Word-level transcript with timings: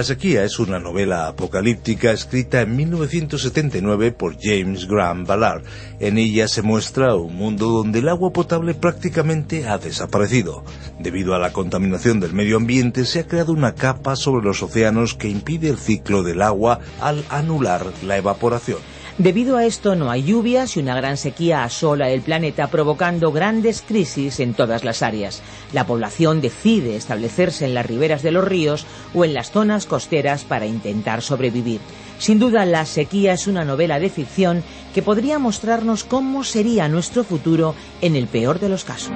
La 0.00 0.04
sequía 0.04 0.44
es 0.44 0.58
una 0.58 0.78
novela 0.78 1.28
apocalíptica 1.28 2.10
escrita 2.10 2.62
en 2.62 2.74
1979 2.74 4.12
por 4.12 4.34
James 4.40 4.88
Graham 4.88 5.26
Ballard. 5.26 5.62
En 5.98 6.16
ella 6.16 6.48
se 6.48 6.62
muestra 6.62 7.14
un 7.16 7.36
mundo 7.36 7.66
donde 7.66 7.98
el 7.98 8.08
agua 8.08 8.32
potable 8.32 8.72
prácticamente 8.72 9.68
ha 9.68 9.76
desaparecido. 9.76 10.64
Debido 10.98 11.34
a 11.34 11.38
la 11.38 11.52
contaminación 11.52 12.18
del 12.18 12.32
medio 12.32 12.56
ambiente 12.56 13.04
se 13.04 13.20
ha 13.20 13.26
creado 13.26 13.52
una 13.52 13.74
capa 13.74 14.16
sobre 14.16 14.42
los 14.42 14.62
océanos 14.62 15.12
que 15.12 15.28
impide 15.28 15.68
el 15.68 15.76
ciclo 15.76 16.22
del 16.22 16.40
agua 16.40 16.80
al 17.02 17.22
anular 17.28 17.84
la 18.02 18.16
evaporación. 18.16 18.78
Debido 19.20 19.58
a 19.58 19.66
esto 19.66 19.96
no 19.96 20.10
hay 20.10 20.22
lluvias 20.22 20.78
y 20.78 20.80
una 20.80 20.96
gran 20.96 21.18
sequía 21.18 21.62
asola 21.62 22.08
el 22.08 22.22
planeta 22.22 22.68
provocando 22.68 23.32
grandes 23.32 23.84
crisis 23.86 24.40
en 24.40 24.54
todas 24.54 24.82
las 24.82 25.02
áreas. 25.02 25.42
La 25.74 25.86
población 25.86 26.40
decide 26.40 26.96
establecerse 26.96 27.66
en 27.66 27.74
las 27.74 27.84
riberas 27.84 28.22
de 28.22 28.30
los 28.30 28.42
ríos 28.42 28.86
o 29.12 29.26
en 29.26 29.34
las 29.34 29.50
zonas 29.50 29.84
costeras 29.84 30.44
para 30.44 30.64
intentar 30.64 31.20
sobrevivir. 31.20 31.82
Sin 32.18 32.38
duda, 32.38 32.64
La 32.64 32.86
sequía 32.86 33.34
es 33.34 33.46
una 33.46 33.62
novela 33.62 34.00
de 34.00 34.08
ficción 34.08 34.62
que 34.94 35.02
podría 35.02 35.38
mostrarnos 35.38 36.02
cómo 36.02 36.42
sería 36.42 36.88
nuestro 36.88 37.22
futuro 37.22 37.74
en 38.00 38.16
el 38.16 38.26
peor 38.26 38.58
de 38.58 38.70
los 38.70 38.84
casos. 38.84 39.12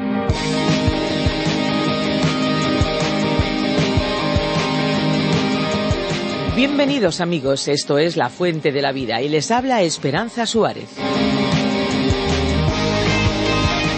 Bienvenidos 6.56 7.20
amigos, 7.20 7.66
esto 7.66 7.98
es 7.98 8.16
La 8.16 8.30
Fuente 8.30 8.70
de 8.70 8.80
la 8.80 8.92
Vida 8.92 9.20
y 9.20 9.28
les 9.28 9.50
habla 9.50 9.82
Esperanza 9.82 10.46
Suárez. 10.46 10.88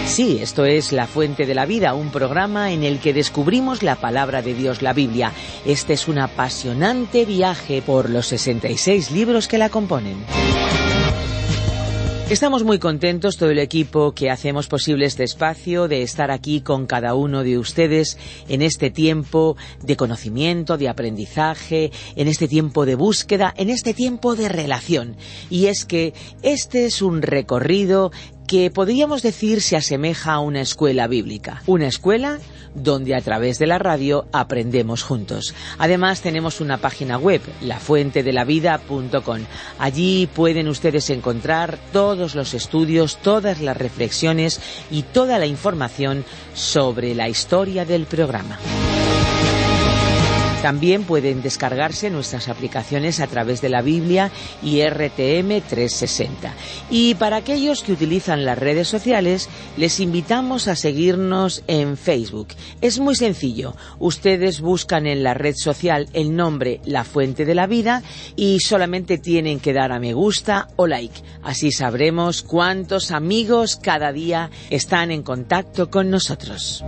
Sí, 0.07 0.39
esto 0.41 0.65
es 0.65 0.91
La 0.91 1.05
Fuente 1.05 1.45
de 1.45 1.53
la 1.53 1.67
Vida, 1.67 1.93
un 1.93 2.09
programa 2.09 2.71
en 2.71 2.81
el 2.81 2.99
que 2.99 3.13
descubrimos 3.13 3.83
la 3.83 3.97
palabra 3.97 4.41
de 4.41 4.55
Dios, 4.55 4.81
la 4.81 4.93
Biblia. 4.93 5.33
Este 5.65 5.93
es 5.93 6.07
un 6.07 6.17
apasionante 6.17 7.25
viaje 7.25 7.83
por 7.83 8.09
los 8.09 8.25
66 8.25 9.11
libros 9.11 9.47
que 9.47 9.59
la 9.59 9.69
componen. 9.69 10.17
Estamos 12.29 12.65
muy 12.65 12.77
contentos, 12.77 13.37
todo 13.37 13.51
el 13.51 13.59
equipo 13.59 14.11
que 14.11 14.29
hacemos 14.29 14.67
posible 14.67 15.05
este 15.05 15.23
espacio, 15.23 15.87
de 15.87 16.01
estar 16.01 16.29
aquí 16.29 16.59
con 16.59 16.85
cada 16.85 17.15
uno 17.15 17.41
de 17.41 17.57
ustedes 17.57 18.17
en 18.49 18.61
este 18.61 18.89
tiempo 18.89 19.55
de 19.81 19.95
conocimiento, 19.95 20.77
de 20.77 20.89
aprendizaje, 20.89 21.89
en 22.17 22.27
este 22.27 22.49
tiempo 22.49 22.85
de 22.85 22.95
búsqueda, 22.95 23.53
en 23.55 23.69
este 23.69 23.93
tiempo 23.93 24.35
de 24.35 24.49
relación. 24.49 25.15
Y 25.49 25.67
es 25.67 25.85
que 25.85 26.13
este 26.41 26.85
es 26.85 27.01
un 27.01 27.21
recorrido 27.21 28.11
que 28.47 28.71
podríamos 28.71 29.21
decir 29.21 29.61
se 29.61 29.75
asemeja 29.75 30.33
a 30.33 30.39
una 30.39 30.61
escuela 30.61 31.07
bíblica. 31.07 31.61
Una 31.67 31.87
escuela 31.87 32.39
donde 32.73 33.15
a 33.15 33.21
través 33.21 33.59
de 33.59 33.67
la 33.67 33.77
radio 33.77 34.27
aprendemos 34.31 35.03
juntos. 35.03 35.53
Además 35.77 36.21
tenemos 36.21 36.61
una 36.61 36.77
página 36.77 37.17
web, 37.17 37.41
lafuentedelavida.com. 37.61 39.39
Allí 39.79 40.27
pueden 40.33 40.67
ustedes 40.67 41.09
encontrar 41.09 41.77
todos 41.91 42.35
los 42.35 42.53
estudios, 42.53 43.17
todas 43.17 43.59
las 43.61 43.75
reflexiones 43.75 44.61
y 44.89 45.03
toda 45.03 45.39
la 45.39 45.45
información 45.45 46.23
sobre 46.53 47.15
la 47.15 47.29
historia 47.29 47.83
del 47.85 48.05
programa. 48.05 48.57
También 50.61 51.03
pueden 51.03 51.43
descargarse 51.43 52.09
nuestras 52.09 52.49
aplicaciones 52.49 53.19
a 53.19 53.27
través 53.27 53.61
de 53.61 53.69
la 53.69 53.81
Biblia 53.81 54.31
y 54.63 54.81
RTM 54.81 55.61
360. 55.61 56.53
Y 56.89 57.13
para 57.15 57.37
aquellos 57.37 57.83
que 57.83 57.91
utilizan 57.91 58.43
las 58.43 58.57
redes 58.57 58.87
sociales, 58.87 59.49
les 59.77 59.99
invitamos 59.99 60.67
a 60.67 60.75
seguirnos 60.75 61.63
en 61.67 61.95
Facebook. 61.95 62.49
Es 62.81 62.99
muy 62.99 63.15
sencillo. 63.15 63.75
Ustedes 63.99 64.59
buscan 64.59 65.05
en 65.05 65.23
la 65.23 65.35
red 65.35 65.55
social 65.55 66.09
el 66.13 66.35
nombre 66.35 66.81
La 66.85 67.03
Fuente 67.03 67.45
de 67.45 67.55
la 67.55 67.67
Vida 67.67 68.01
y 68.35 68.59
solamente 68.59 69.19
tienen 69.19 69.59
que 69.59 69.73
dar 69.73 69.91
a 69.91 69.99
me 69.99 70.13
gusta 70.13 70.67
o 70.75 70.87
like. 70.87 71.21
Así 71.43 71.71
sabremos 71.71 72.41
cuántos 72.41 73.11
amigos 73.11 73.77
cada 73.77 74.11
día 74.11 74.49
están 74.69 75.11
en 75.11 75.21
contacto 75.21 75.89
con 75.89 76.09
nosotros. 76.09 76.83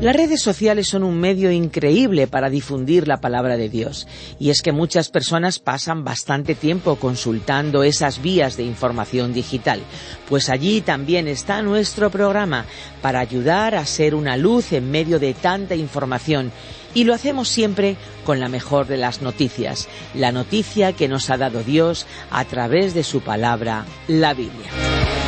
Las 0.00 0.16
redes 0.16 0.40
sociales 0.40 0.88
son 0.88 1.02
un 1.02 1.20
medio 1.20 1.52
increíble 1.52 2.26
para 2.26 2.48
difundir 2.48 3.06
la 3.06 3.20
palabra 3.20 3.58
de 3.58 3.68
Dios. 3.68 4.08
Y 4.38 4.48
es 4.48 4.62
que 4.62 4.72
muchas 4.72 5.10
personas 5.10 5.58
pasan 5.58 6.04
bastante 6.04 6.54
tiempo 6.54 6.96
consultando 6.96 7.82
esas 7.82 8.22
vías 8.22 8.56
de 8.56 8.62
información 8.62 9.34
digital. 9.34 9.82
Pues 10.26 10.48
allí 10.48 10.80
también 10.80 11.28
está 11.28 11.60
nuestro 11.60 12.08
programa 12.08 12.64
para 13.02 13.20
ayudar 13.20 13.74
a 13.74 13.84
ser 13.84 14.14
una 14.14 14.38
luz 14.38 14.72
en 14.72 14.90
medio 14.90 15.18
de 15.18 15.34
tanta 15.34 15.74
información. 15.74 16.50
Y 16.94 17.04
lo 17.04 17.12
hacemos 17.12 17.50
siempre 17.50 17.96
con 18.24 18.40
la 18.40 18.48
mejor 18.48 18.86
de 18.86 18.96
las 18.96 19.20
noticias, 19.20 19.86
la 20.14 20.32
noticia 20.32 20.94
que 20.94 21.08
nos 21.08 21.28
ha 21.28 21.36
dado 21.36 21.62
Dios 21.62 22.06
a 22.30 22.46
través 22.46 22.94
de 22.94 23.04
su 23.04 23.20
palabra, 23.20 23.84
la 24.08 24.32
Biblia. 24.32 25.19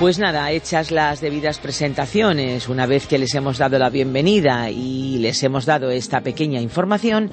Pues 0.00 0.18
nada, 0.18 0.50
hechas 0.50 0.90
las 0.90 1.20
debidas 1.20 1.58
presentaciones, 1.58 2.70
una 2.70 2.86
vez 2.86 3.06
que 3.06 3.18
les 3.18 3.34
hemos 3.34 3.58
dado 3.58 3.78
la 3.78 3.90
bienvenida 3.90 4.70
y 4.70 5.18
les 5.18 5.42
hemos 5.42 5.66
dado 5.66 5.90
esta 5.90 6.22
pequeña 6.22 6.58
información, 6.58 7.30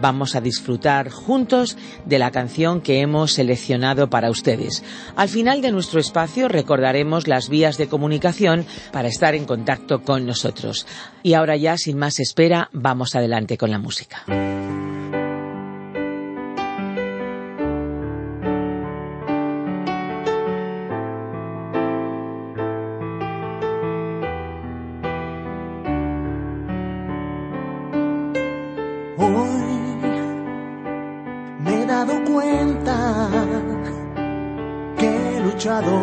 vamos 0.00 0.34
a 0.34 0.40
disfrutar 0.40 1.10
juntos 1.10 1.76
de 2.06 2.18
la 2.18 2.32
canción 2.32 2.80
que 2.80 3.02
hemos 3.02 3.34
seleccionado 3.34 4.10
para 4.10 4.30
ustedes. 4.30 4.82
Al 5.14 5.28
final 5.28 5.62
de 5.62 5.70
nuestro 5.70 6.00
espacio 6.00 6.48
recordaremos 6.48 7.28
las 7.28 7.48
vías 7.48 7.78
de 7.78 7.86
comunicación 7.86 8.66
para 8.90 9.06
estar 9.06 9.36
en 9.36 9.44
contacto 9.44 10.02
con 10.02 10.26
nosotros. 10.26 10.88
Y 11.22 11.34
ahora 11.34 11.56
ya, 11.56 11.76
sin 11.76 11.98
más 11.98 12.18
espera, 12.18 12.68
vamos 12.72 13.14
adelante 13.14 13.56
con 13.56 13.70
la 13.70 13.78
música. 13.78 14.24
Como 35.68 35.97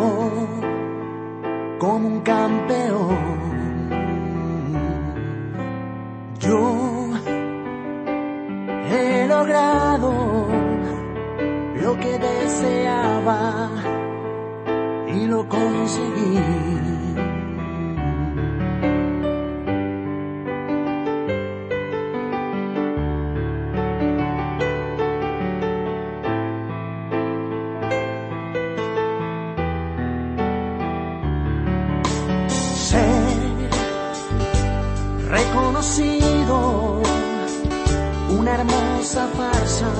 una 38.46 38.54
hermosa 38.54 39.26
farsa 39.36 39.90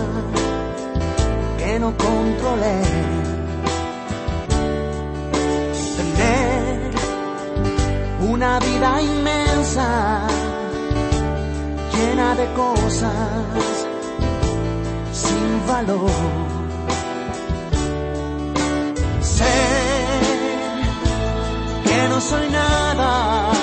que 1.58 1.80
no 1.80 1.92
controlé. 1.96 2.80
Tener 5.96 6.92
una 8.30 8.60
vida 8.60 9.02
inmensa, 9.02 10.28
llena 11.92 12.34
de 12.36 12.46
cosas 12.52 13.66
sin 15.12 15.66
valor. 15.66 16.10
Sé 19.22 19.56
que 21.84 22.08
no 22.08 22.20
soy 22.20 22.48
nada 22.50 23.55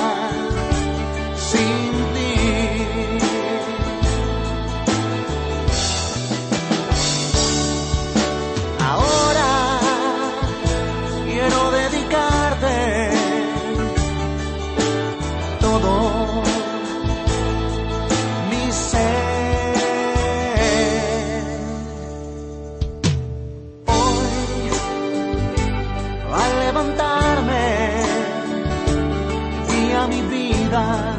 mi 30.07 30.21
vida 30.21 31.15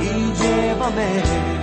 y 0.00 0.32
llévame. 0.40 1.53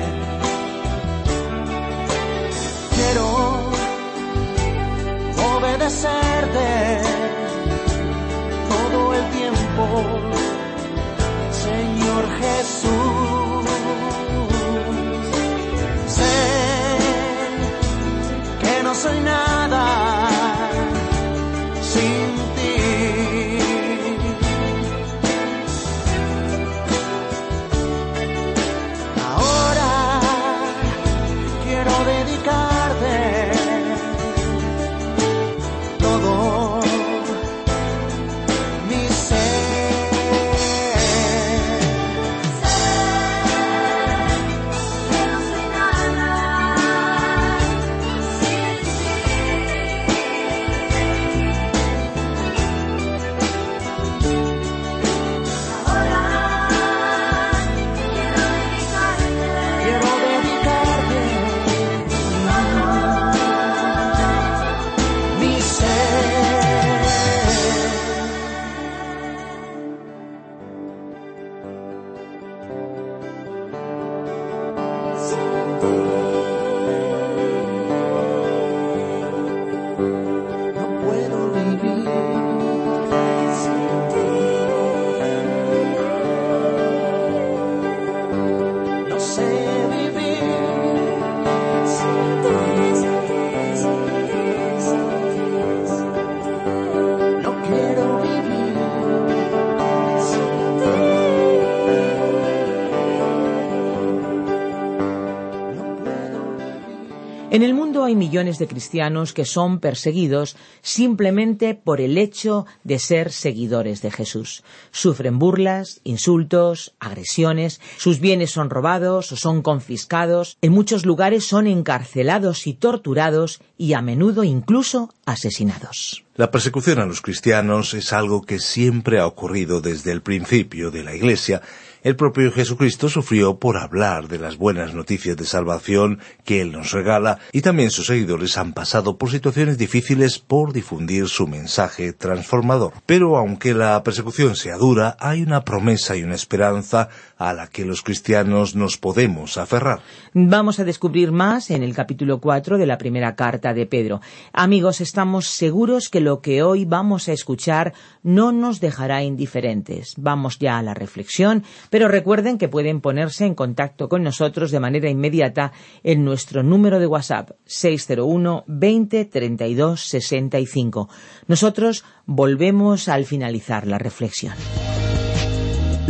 En 107.51 107.63
el 107.63 107.73
mundo 107.73 108.05
hay 108.05 108.15
millones 108.15 108.59
de 108.59 108.67
cristianos 108.67 109.33
que 109.33 109.43
son 109.43 109.81
perseguidos 109.81 110.55
simplemente 110.81 111.75
por 111.75 111.99
el 111.99 112.17
hecho 112.17 112.65
de 112.85 112.97
ser 112.97 113.29
seguidores 113.29 114.01
de 114.01 114.09
Jesús. 114.09 114.63
Sufren 114.91 115.37
burlas, 115.37 115.99
insultos, 116.05 116.93
agresiones, 117.01 117.81
sus 117.97 118.21
bienes 118.21 118.51
son 118.51 118.69
robados 118.69 119.33
o 119.33 119.35
son 119.35 119.63
confiscados, 119.63 120.57
en 120.61 120.71
muchos 120.71 121.05
lugares 121.05 121.43
son 121.43 121.67
encarcelados 121.67 122.67
y 122.67 122.73
torturados 122.73 123.59
y 123.77 123.95
a 123.95 124.01
menudo 124.01 124.45
incluso 124.45 125.13
asesinados. 125.25 126.23
La 126.37 126.51
persecución 126.51 126.99
a 126.99 127.05
los 127.05 127.19
cristianos 127.19 127.93
es 127.93 128.13
algo 128.13 128.43
que 128.43 128.59
siempre 128.59 129.19
ha 129.19 129.27
ocurrido 129.27 129.81
desde 129.81 130.13
el 130.13 130.21
principio 130.21 130.89
de 130.89 131.03
la 131.03 131.13
Iglesia. 131.13 131.61
El 132.03 132.15
propio 132.15 132.51
Jesucristo 132.51 133.09
sufrió 133.09 133.59
por 133.59 133.77
hablar 133.77 134.27
de 134.27 134.39
las 134.39 134.57
buenas 134.57 134.95
noticias 134.95 135.37
de 135.37 135.45
salvación 135.45 136.17
que 136.43 136.59
Él 136.59 136.71
nos 136.71 136.93
regala 136.93 137.37
y 137.51 137.61
también 137.61 137.91
sus 137.91 138.07
seguidores 138.07 138.57
han 138.57 138.73
pasado 138.73 139.19
por 139.19 139.29
situaciones 139.29 139.77
difíciles 139.77 140.39
por 140.39 140.73
difundir 140.73 141.27
su 141.27 141.45
mensaje 141.45 142.11
transformador. 142.11 142.93
Pero 143.05 143.37
aunque 143.37 143.75
la 143.75 144.01
persecución 144.01 144.55
sea 144.55 144.77
dura, 144.77 145.15
hay 145.19 145.43
una 145.43 145.63
promesa 145.63 146.17
y 146.17 146.23
una 146.23 146.33
esperanza 146.33 147.09
a 147.41 147.53
la 147.53 147.67
que 147.67 147.85
los 147.85 148.03
cristianos 148.03 148.75
nos 148.75 148.97
podemos 148.97 149.57
aferrar. 149.57 150.01
Vamos 150.33 150.79
a 150.79 150.83
descubrir 150.83 151.31
más 151.31 151.71
en 151.71 151.81
el 151.81 151.95
capítulo 151.95 152.39
4 152.39 152.77
de 152.77 152.85
la 152.85 152.97
primera 152.97 153.35
carta 153.35 153.73
de 153.73 153.87
Pedro. 153.87 154.21
Amigos, 154.53 155.01
estamos 155.01 155.47
seguros 155.47 156.09
que 156.09 156.21
lo 156.21 156.41
que 156.41 156.61
hoy 156.61 156.85
vamos 156.85 157.27
a 157.27 157.33
escuchar 157.33 157.93
no 158.21 158.51
nos 158.51 158.79
dejará 158.79 159.23
indiferentes. 159.23 160.13
Vamos 160.17 160.59
ya 160.59 160.77
a 160.77 160.83
la 160.83 160.93
reflexión, 160.93 161.63
pero 161.89 162.07
recuerden 162.07 162.57
que 162.57 162.69
pueden 162.69 163.01
ponerse 163.01 163.45
en 163.45 163.55
contacto 163.55 164.07
con 164.07 164.21
nosotros 164.21 164.69
de 164.69 164.79
manera 164.79 165.09
inmediata 165.09 165.71
en 166.03 166.23
nuestro 166.23 166.61
número 166.61 166.99
de 166.99 167.07
WhatsApp 167.07 167.51
601 167.65 168.65
20 168.67 169.25
32 169.25 170.01
65. 170.01 171.09
Nosotros 171.47 172.05
volvemos 172.25 173.07
al 173.07 173.25
finalizar 173.25 173.87
la 173.87 173.97
reflexión. 173.97 174.53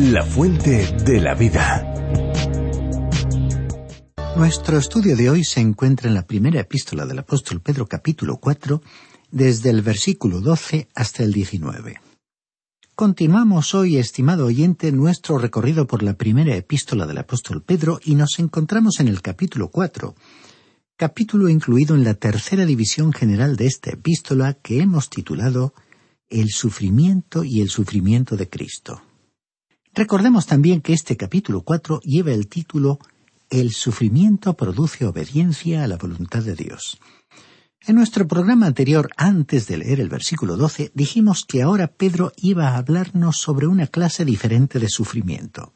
La 0.09 0.25
fuente 0.25 0.97
de 1.05 1.21
la 1.21 1.35
vida. 1.35 1.93
Nuestro 4.35 4.79
estudio 4.79 5.15
de 5.15 5.29
hoy 5.29 5.43
se 5.43 5.59
encuentra 5.59 6.07
en 6.07 6.15
la 6.15 6.25
primera 6.25 6.59
epístola 6.59 7.05
del 7.05 7.19
apóstol 7.19 7.61
Pedro 7.61 7.85
capítulo 7.85 8.37
4, 8.37 8.81
desde 9.29 9.69
el 9.69 9.83
versículo 9.83 10.41
12 10.41 10.89
hasta 10.95 11.21
el 11.21 11.31
19. 11.31 12.01
Continuamos 12.95 13.75
hoy, 13.75 13.97
estimado 13.97 14.47
oyente, 14.47 14.91
nuestro 14.91 15.37
recorrido 15.37 15.85
por 15.85 16.01
la 16.01 16.15
primera 16.15 16.55
epístola 16.55 17.05
del 17.05 17.19
apóstol 17.19 17.61
Pedro 17.61 17.99
y 18.03 18.15
nos 18.15 18.39
encontramos 18.39 18.99
en 19.01 19.07
el 19.07 19.21
capítulo 19.21 19.69
4, 19.69 20.15
capítulo 20.97 21.47
incluido 21.47 21.93
en 21.93 22.03
la 22.03 22.15
tercera 22.15 22.65
división 22.65 23.13
general 23.13 23.55
de 23.55 23.67
esta 23.67 23.91
epístola 23.91 24.55
que 24.55 24.81
hemos 24.81 25.11
titulado 25.11 25.75
El 26.27 26.49
sufrimiento 26.49 27.43
y 27.43 27.61
el 27.61 27.69
sufrimiento 27.69 28.35
de 28.35 28.49
Cristo. 28.49 29.03
Recordemos 29.93 30.45
también 30.45 30.79
que 30.79 30.93
este 30.93 31.17
capítulo 31.17 31.63
4 31.63 31.99
lleva 32.01 32.31
el 32.31 32.47
título 32.47 32.99
El 33.49 33.71
sufrimiento 33.71 34.53
produce 34.55 35.05
obediencia 35.05 35.83
a 35.83 35.87
la 35.87 35.97
voluntad 35.97 36.43
de 36.43 36.55
Dios. 36.55 36.97
En 37.85 37.95
nuestro 37.95 38.25
programa 38.25 38.67
anterior, 38.67 39.09
antes 39.17 39.67
de 39.67 39.77
leer 39.77 39.99
el 39.99 40.07
versículo 40.07 40.55
12, 40.55 40.91
dijimos 40.93 41.43
que 41.45 41.61
ahora 41.61 41.87
Pedro 41.87 42.31
iba 42.37 42.69
a 42.69 42.77
hablarnos 42.77 43.37
sobre 43.37 43.67
una 43.67 43.87
clase 43.87 44.23
diferente 44.23 44.79
de 44.79 44.87
sufrimiento. 44.87 45.73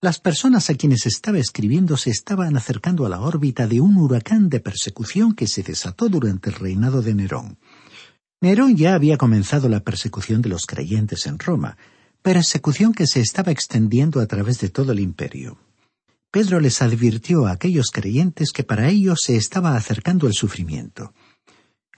Las 0.00 0.20
personas 0.20 0.70
a 0.70 0.74
quienes 0.74 1.04
estaba 1.04 1.38
escribiendo 1.38 1.98
se 1.98 2.10
estaban 2.10 2.56
acercando 2.56 3.04
a 3.04 3.10
la 3.10 3.20
órbita 3.20 3.66
de 3.66 3.82
un 3.82 3.96
huracán 3.96 4.48
de 4.48 4.60
persecución 4.60 5.34
que 5.34 5.48
se 5.48 5.62
desató 5.62 6.08
durante 6.08 6.48
el 6.48 6.56
reinado 6.56 7.02
de 7.02 7.14
Nerón. 7.14 7.58
Nerón 8.40 8.76
ya 8.76 8.94
había 8.94 9.18
comenzado 9.18 9.68
la 9.68 9.80
persecución 9.80 10.40
de 10.40 10.48
los 10.48 10.64
creyentes 10.64 11.26
en 11.26 11.38
Roma, 11.38 11.76
persecución 12.22 12.92
que 12.92 13.06
se 13.06 13.20
estaba 13.20 13.52
extendiendo 13.52 14.20
a 14.20 14.26
través 14.26 14.60
de 14.60 14.68
todo 14.68 14.92
el 14.92 15.00
imperio. 15.00 15.58
Pedro 16.30 16.60
les 16.60 16.82
advirtió 16.82 17.46
a 17.46 17.52
aquellos 17.52 17.86
creyentes 17.90 18.52
que 18.52 18.64
para 18.64 18.88
ellos 18.88 19.20
se 19.22 19.36
estaba 19.36 19.76
acercando 19.76 20.26
el 20.26 20.34
sufrimiento. 20.34 21.14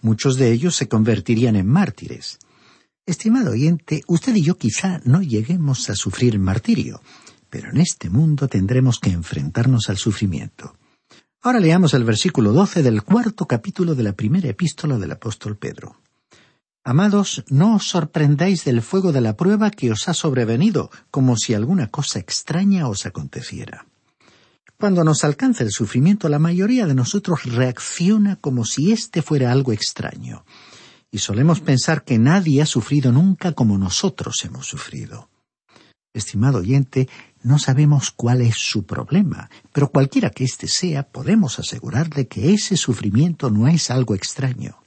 Muchos 0.03 0.37
de 0.37 0.53
ellos 0.53 0.77
se 0.77 0.89
convertirían 0.89 1.57
en 1.57 1.67
mártires. 1.67 2.39
Estimado 3.07 3.51
oyente, 3.51 4.03
usted 4.07 4.35
y 4.37 4.43
yo 4.43 4.57
quizá 4.57 5.01
no 5.05 5.21
lleguemos 5.21 5.91
a 5.91 5.97
sufrir 5.97 6.39
martirio, 6.39 7.03
pero 7.49 7.71
en 7.71 7.79
este 7.79 8.09
mundo 8.09 8.47
tendremos 8.47 9.01
que 9.01 9.11
enfrentarnos 9.11 9.89
al 9.89 9.97
sufrimiento. 9.97 10.77
Ahora 11.43 11.59
leamos 11.59 11.95
el 11.95 12.05
versículo 12.05 12.53
12 12.53 12.83
del 12.83 13.03
cuarto 13.03 13.47
capítulo 13.47 13.95
de 13.95 14.05
la 14.05 14.13
primera 14.13 14.49
epístola 14.49 14.99
del 14.99 15.11
apóstol 15.11 15.57
Pedro. 15.57 15.97
Amados, 16.83 17.45
no 17.49 17.77
os 17.77 17.89
sorprendáis 17.89 18.65
del 18.65 18.81
fuego 18.81 19.13
de 19.13 19.21
la 19.21 19.37
prueba 19.37 19.71
que 19.71 19.93
os 19.93 20.09
ha 20.09 20.15
sobrevenido, 20.15 20.91
como 21.11 21.37
si 21.37 21.53
alguna 21.53 21.89
cosa 21.89 22.19
extraña 22.19 22.89
os 22.89 23.05
aconteciera. 23.05 23.87
Cuando 24.79 25.05
nos 25.05 25.23
alcanza 25.25 25.63
el 25.63 25.73
sufrimiento, 25.73 26.31
la 26.31 26.39
mayoría 26.39 26.87
de 26.87 26.95
nosotros 26.95 27.45
reacciona 27.45 28.37
como 28.37 28.65
si 28.65 28.93
éste 28.93 29.21
fuera 29.21 29.53
algo 29.53 29.73
extraño. 29.73 30.47
Y 31.11 31.19
solemos 31.19 31.61
pensar 31.61 32.03
que 32.03 32.19
nadie 32.19 32.63
ha 32.63 32.67
sufrido 32.67 33.13
nunca 33.13 33.53
como 33.53 33.77
nosotros 33.77 34.43
hemos 34.47 34.67
sufrido. 34.67 35.29
Estimado 36.15 36.59
oyente, 36.59 37.11
no 37.43 37.59
sabemos 37.59 38.11
cuál 38.11 38.41
es 38.41 38.57
su 38.57 38.87
problema, 38.87 39.51
pero 39.71 39.91
cualquiera 39.91 40.31
que 40.31 40.45
éste 40.45 40.67
sea, 40.67 41.03
podemos 41.03 41.59
asegurarle 41.59 42.27
que 42.27 42.55
ese 42.55 42.79
sufrimiento 42.79 43.51
no 43.51 43.69
es 43.69 43.91
algo 43.91 44.15
extraño. 44.15 44.81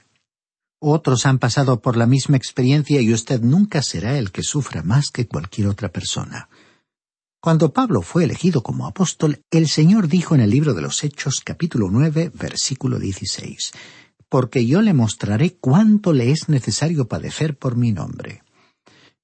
Otros 0.86 1.24
han 1.24 1.38
pasado 1.38 1.80
por 1.80 1.96
la 1.96 2.04
misma 2.04 2.36
experiencia 2.36 3.00
y 3.00 3.10
usted 3.10 3.40
nunca 3.40 3.80
será 3.80 4.18
el 4.18 4.30
que 4.30 4.42
sufra 4.42 4.82
más 4.82 5.08
que 5.10 5.26
cualquier 5.26 5.68
otra 5.68 5.88
persona. 5.90 6.50
Cuando 7.40 7.72
Pablo 7.72 8.02
fue 8.02 8.24
elegido 8.24 8.62
como 8.62 8.86
apóstol, 8.86 9.40
el 9.50 9.66
Señor 9.66 10.08
dijo 10.08 10.34
en 10.34 10.42
el 10.42 10.50
libro 10.50 10.74
de 10.74 10.82
los 10.82 11.02
Hechos 11.02 11.40
capítulo 11.42 11.88
9 11.90 12.32
versículo 12.34 12.98
16, 12.98 13.72
Porque 14.28 14.66
yo 14.66 14.82
le 14.82 14.92
mostraré 14.92 15.56
cuánto 15.56 16.12
le 16.12 16.30
es 16.30 16.50
necesario 16.50 17.08
padecer 17.08 17.56
por 17.56 17.76
mi 17.76 17.90
nombre. 17.90 18.42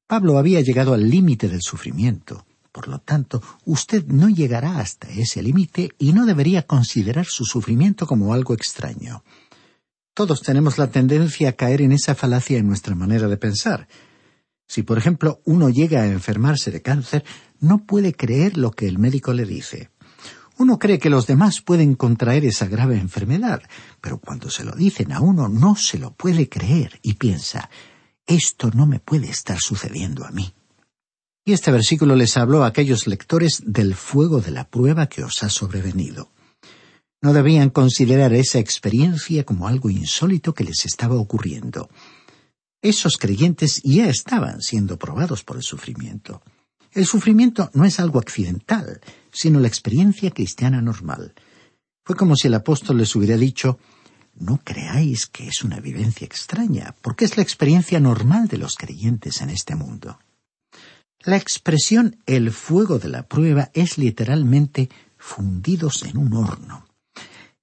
Pablo 0.07 0.39
había 0.39 0.63
llegado 0.63 0.95
al 0.95 1.11
límite 1.11 1.51
del 1.51 1.61
sufrimiento. 1.61 2.47
Por 2.73 2.89
lo 2.89 3.01
tanto, 3.01 3.43
usted 3.67 4.07
no 4.07 4.31
llegará 4.31 4.79
hasta 4.79 5.11
ese 5.11 5.43
límite 5.43 5.91
y 5.99 6.15
no 6.15 6.25
debería 6.25 6.63
considerar 6.63 7.27
su 7.27 7.45
sufrimiento 7.45 8.07
como 8.07 8.33
algo 8.33 8.55
extraño. 8.55 9.23
Todos 10.15 10.43
tenemos 10.43 10.79
la 10.79 10.91
tendencia 10.91 11.51
a 11.51 11.53
caer 11.53 11.83
en 11.83 11.93
esa 11.93 12.15
falacia 12.15 12.59
en 12.59 12.67
nuestra 12.67 12.95
manera 12.95 13.29
de 13.29 13.37
pensar. 13.37 13.89
Si, 14.67 14.83
por 14.83 14.99
ejemplo, 14.99 15.41
uno 15.45 15.69
llega 15.69 16.03
a 16.03 16.07
enfermarse 16.07 16.71
de 16.71 16.83
cáncer, 16.83 17.25
no 17.61 17.87
puede 17.87 18.15
creer 18.15 18.57
lo 18.57 18.71
que 18.71 18.87
el 18.87 18.99
médico 18.99 19.33
le 19.33 19.45
dice. 19.45 19.91
Uno 20.59 20.79
cree 20.79 20.99
que 20.99 21.11
los 21.11 21.27
demás 21.27 21.61
pueden 21.61 21.95
contraer 21.95 22.45
esa 22.45 22.67
grave 22.67 22.99
enfermedad, 22.99 23.63
pero 24.01 24.19
cuando 24.19 24.51
se 24.51 24.63
lo 24.63 24.73
dicen 24.73 25.13
a 25.13 25.21
uno 25.21 25.49
no 25.49 25.75
se 25.75 25.99
lo 25.99 26.13
puede 26.13 26.49
creer 26.49 27.01
y 27.03 27.15
piensa, 27.15 27.71
esto 28.27 28.71
no 28.75 28.87
me 28.87 29.01
puede 29.01 29.31
estar 29.31 29.59
sucediendo 29.59 30.27
a 30.27 30.31
mí. 30.31 30.53
Y 31.45 31.53
este 31.53 31.73
versículo 31.73 32.15
les 32.15 32.37
habló 32.37 32.63
a 32.63 32.67
aquellos 32.67 33.07
lectores 33.07 33.63
del 33.65 33.95
fuego 33.95 34.41
de 34.41 34.51
la 34.51 34.69
prueba 34.69 35.07
que 35.07 35.25
os 35.25 35.43
ha 35.43 35.49
sobrevenido. 35.49 36.31
No 37.23 37.35
debían 37.35 37.69
considerar 37.71 38.33
esa 38.33 38.59
experiencia 38.59 39.45
como 39.45 39.69
algo 39.69 39.91
insólito 39.91 40.55
que 40.55 40.65
les 40.65 40.87
estaba 40.87 41.17
ocurriendo. 41.17 41.91
Esos 42.81 43.19
creyentes 43.19 43.83
ya 43.85 44.09
estaban 44.09 44.63
siendo 44.63 44.99
probados 44.99 45.45
por 45.45 45.57
el 45.57 45.63
sufrimiento. 45.63 46.41
El 46.93 47.05
sufrimiento 47.05 47.71
no 47.75 47.85
es 47.85 48.01
algo 48.01 48.19
accidental, 48.19 49.01
sino 49.31 49.61
la 49.61 49.69
experiencia 49.69 50.31
cristiana 50.31 50.81
normal. 50.81 51.35
Fue 52.05 52.17
como 52.17 52.37
si 52.37 52.49
el 52.49 52.55
apóstol 52.55 52.97
les 52.99 53.15
hubiera 53.15 53.37
dicho 53.37 53.79
No 54.35 54.61
creáis 54.65 55.27
que 55.27 55.47
es 55.47 55.63
una 55.63 55.79
vivencia 55.79 56.25
extraña, 56.25 56.95
porque 57.03 57.27
es 57.27 57.37
la 57.37 57.43
experiencia 57.43 58.01
normal 58.01 58.49
de 58.49 58.59
los 58.59 58.77
creyentes 58.77 59.43
en 59.43 59.51
este 59.51 59.77
mundo. 59.77 60.19
La 61.21 61.37
expresión 61.37 62.17
el 62.25 62.51
fuego 62.51 62.99
de 62.99 63.11
la 63.11 63.25
prueba 63.29 63.71
es 63.75 63.99
literalmente 63.99 64.89
fundidos 65.19 66.03
en 66.05 66.17
un 66.17 66.33
horno. 66.33 66.90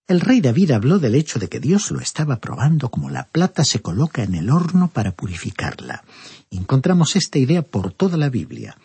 El 0.07 0.21
rey 0.21 0.39
David 0.39 0.71
habló 0.71 0.99
del 0.99 1.15
hecho 1.15 1.37
de 1.37 1.49
que 1.49 1.59
Dios 1.59 1.91
lo 1.91 1.99
estaba 1.99 2.37
probando 2.37 2.89
como 2.89 3.09
la 3.09 3.27
plata 3.27 3.65
se 3.65 3.81
coloca 3.81 4.23
en 4.23 4.35
el 4.35 4.49
horno 4.49 4.87
para 4.87 5.11
purificarla. 5.11 6.05
Encontramos 6.49 7.17
esta 7.17 7.39
idea 7.39 7.61
por 7.61 7.91
toda 7.91 8.15
la 8.15 8.29
Biblia. 8.29 8.77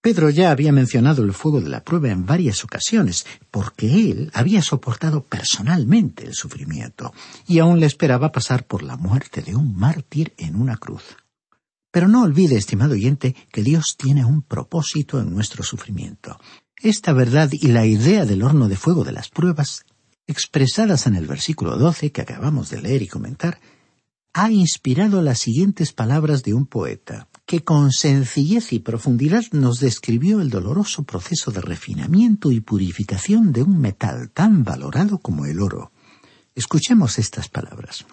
Pedro 0.00 0.28
ya 0.28 0.50
había 0.50 0.72
mencionado 0.72 1.22
el 1.22 1.32
fuego 1.32 1.60
de 1.60 1.68
la 1.68 1.84
prueba 1.84 2.10
en 2.10 2.26
varias 2.26 2.64
ocasiones, 2.64 3.26
porque 3.52 4.10
él 4.10 4.32
había 4.34 4.60
soportado 4.60 5.22
personalmente 5.22 6.24
el 6.24 6.34
sufrimiento, 6.34 7.14
y 7.46 7.60
aún 7.60 7.78
le 7.78 7.86
esperaba 7.86 8.32
pasar 8.32 8.66
por 8.66 8.82
la 8.82 8.96
muerte 8.96 9.42
de 9.42 9.54
un 9.54 9.76
mártir 9.76 10.34
en 10.36 10.56
una 10.56 10.78
cruz. 10.78 11.16
Pero 11.92 12.08
no 12.08 12.24
olvide, 12.24 12.56
estimado 12.56 12.94
oyente, 12.94 13.36
que 13.52 13.62
Dios 13.62 13.94
tiene 13.96 14.24
un 14.24 14.42
propósito 14.42 15.20
en 15.20 15.32
nuestro 15.32 15.62
sufrimiento. 15.62 16.40
Esta 16.82 17.12
verdad 17.12 17.50
y 17.52 17.68
la 17.68 17.86
idea 17.86 18.24
del 18.24 18.42
horno 18.42 18.68
de 18.68 18.76
fuego 18.76 19.04
de 19.04 19.12
las 19.12 19.28
pruebas, 19.28 19.84
expresadas 20.26 21.06
en 21.06 21.14
el 21.14 21.26
versículo 21.26 21.76
12 21.76 22.12
que 22.12 22.22
acabamos 22.22 22.70
de 22.70 22.82
leer 22.82 23.02
y 23.02 23.08
comentar, 23.08 23.60
ha 24.32 24.50
inspirado 24.50 25.22
las 25.22 25.38
siguientes 25.38 25.92
palabras 25.94 26.42
de 26.42 26.52
un 26.52 26.66
poeta, 26.66 27.28
que 27.46 27.64
con 27.64 27.90
sencillez 27.90 28.72
y 28.72 28.80
profundidad 28.80 29.44
nos 29.52 29.80
describió 29.80 30.42
el 30.42 30.50
doloroso 30.50 31.04
proceso 31.04 31.52
de 31.52 31.62
refinamiento 31.62 32.50
y 32.50 32.60
purificación 32.60 33.52
de 33.52 33.62
un 33.62 33.80
metal 33.80 34.30
tan 34.30 34.62
valorado 34.62 35.18
como 35.18 35.46
el 35.46 35.60
oro. 35.62 35.90
Escuchemos 36.54 37.18
estas 37.18 37.48
palabras. 37.48 38.04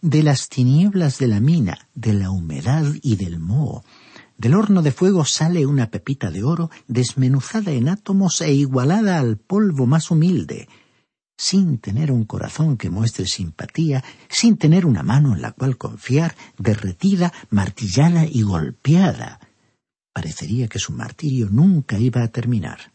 De 0.00 0.22
las 0.22 0.48
tinieblas 0.48 1.18
de 1.18 1.28
la 1.28 1.40
mina, 1.40 1.88
de 1.94 2.14
la 2.14 2.30
humedad 2.30 2.84
y 3.02 3.16
del 3.16 3.38
moho, 3.38 3.84
del 4.38 4.54
horno 4.54 4.82
de 4.82 4.92
fuego 4.92 5.24
sale 5.24 5.66
una 5.66 5.90
pepita 5.90 6.30
de 6.30 6.44
oro 6.44 6.70
desmenuzada 6.86 7.72
en 7.72 7.88
átomos 7.88 8.40
e 8.40 8.52
igualada 8.54 9.18
al 9.18 9.36
polvo 9.36 9.86
más 9.86 10.10
humilde, 10.10 10.68
sin 11.38 11.78
tener 11.78 12.10
un 12.10 12.24
corazón 12.24 12.76
que 12.76 12.90
muestre 12.90 13.26
simpatía, 13.26 14.02
sin 14.28 14.56
tener 14.58 14.84
una 14.84 15.04
mano 15.04 15.34
en 15.34 15.40
la 15.40 15.52
cual 15.52 15.78
confiar, 15.78 16.34
derretida, 16.58 17.32
martillada 17.48 18.26
y 18.26 18.42
golpeada. 18.42 19.38
Parecería 20.12 20.66
que 20.66 20.80
su 20.80 20.92
martirio 20.92 21.48
nunca 21.48 21.96
iba 21.96 22.24
a 22.24 22.28
terminar. 22.28 22.92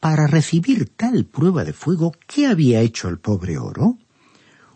Para 0.00 0.26
recibir 0.26 0.92
tal 0.94 1.24
prueba 1.24 1.64
de 1.64 1.72
fuego, 1.72 2.12
¿qué 2.26 2.46
había 2.46 2.82
hecho 2.82 3.08
el 3.08 3.18
pobre 3.18 3.56
oro? 3.56 3.96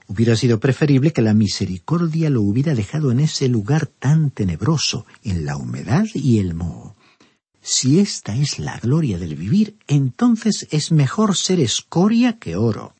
Hubiera 0.08 0.34
sido 0.34 0.58
preferible 0.58 1.12
que 1.12 1.20
la 1.20 1.34
misericordia 1.34 2.30
lo 2.30 2.40
hubiera 2.40 2.74
dejado 2.74 3.12
en 3.12 3.20
ese 3.20 3.48
lugar 3.48 3.86
tan 3.86 4.30
tenebroso, 4.30 5.04
en 5.22 5.44
la 5.44 5.58
humedad 5.58 6.06
y 6.14 6.38
el 6.38 6.54
moho. 6.54 6.96
Si 7.62 8.00
esta 8.00 8.34
es 8.34 8.58
la 8.58 8.78
gloria 8.78 9.18
del 9.18 9.36
vivir, 9.36 9.76
entonces 9.86 10.66
es 10.70 10.92
mejor 10.92 11.36
ser 11.36 11.60
escoria 11.60 12.38
que 12.38 12.56
oro. 12.56 12.94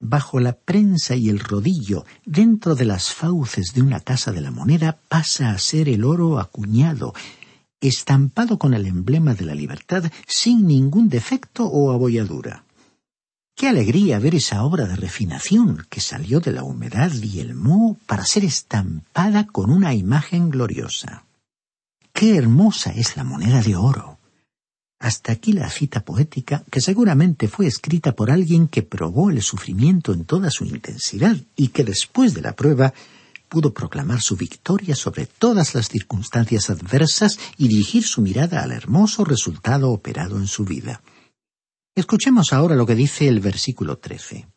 Bajo 0.00 0.40
la 0.40 0.52
prensa 0.52 1.14
y 1.14 1.28
el 1.28 1.40
rodillo, 1.40 2.04
dentro 2.24 2.74
de 2.74 2.84
las 2.84 3.12
fauces 3.12 3.72
de 3.74 3.82
una 3.82 4.00
casa 4.00 4.32
de 4.32 4.40
la 4.40 4.50
moneda, 4.50 4.98
pasa 5.08 5.50
a 5.50 5.58
ser 5.58 5.88
el 5.88 6.04
oro 6.04 6.38
acuñado, 6.38 7.14
estampado 7.80 8.58
con 8.58 8.74
el 8.74 8.86
emblema 8.86 9.34
de 9.34 9.44
la 9.44 9.54
libertad, 9.54 10.10
sin 10.26 10.66
ningún 10.66 11.08
defecto 11.08 11.66
o 11.66 11.92
abolladura. 11.92 12.64
Qué 13.54 13.68
alegría 13.68 14.18
ver 14.18 14.34
esa 14.34 14.64
obra 14.64 14.86
de 14.86 14.96
refinación 14.96 15.86
que 15.88 16.00
salió 16.00 16.40
de 16.40 16.52
la 16.52 16.62
humedad 16.62 17.10
y 17.12 17.40
el 17.40 17.54
moho 17.54 17.96
para 18.06 18.24
ser 18.24 18.44
estampada 18.44 19.46
con 19.46 19.70
una 19.70 19.94
imagen 19.94 20.50
gloriosa. 20.50 21.25
Qué 22.16 22.34
hermosa 22.34 22.92
es 22.92 23.14
la 23.18 23.24
moneda 23.24 23.60
de 23.60 23.76
oro. 23.76 24.18
Hasta 24.98 25.32
aquí 25.32 25.52
la 25.52 25.68
cita 25.68 26.02
poética 26.02 26.64
que 26.70 26.80
seguramente 26.80 27.46
fue 27.46 27.66
escrita 27.66 28.12
por 28.12 28.30
alguien 28.30 28.68
que 28.68 28.82
probó 28.82 29.28
el 29.28 29.42
sufrimiento 29.42 30.14
en 30.14 30.24
toda 30.24 30.50
su 30.50 30.64
intensidad 30.64 31.36
y 31.56 31.68
que 31.68 31.84
después 31.84 32.32
de 32.32 32.40
la 32.40 32.56
prueba 32.56 32.94
pudo 33.50 33.74
proclamar 33.74 34.22
su 34.22 34.34
victoria 34.34 34.96
sobre 34.96 35.26
todas 35.26 35.74
las 35.74 35.90
circunstancias 35.90 36.70
adversas 36.70 37.38
y 37.58 37.68
dirigir 37.68 38.04
su 38.04 38.22
mirada 38.22 38.62
al 38.62 38.72
hermoso 38.72 39.22
resultado 39.22 39.90
operado 39.90 40.38
en 40.38 40.46
su 40.46 40.64
vida. 40.64 41.02
Escuchemos 41.94 42.54
ahora 42.54 42.76
lo 42.76 42.86
que 42.86 42.94
dice 42.94 43.28
el 43.28 43.40
versículo 43.40 43.98
13. 43.98 44.48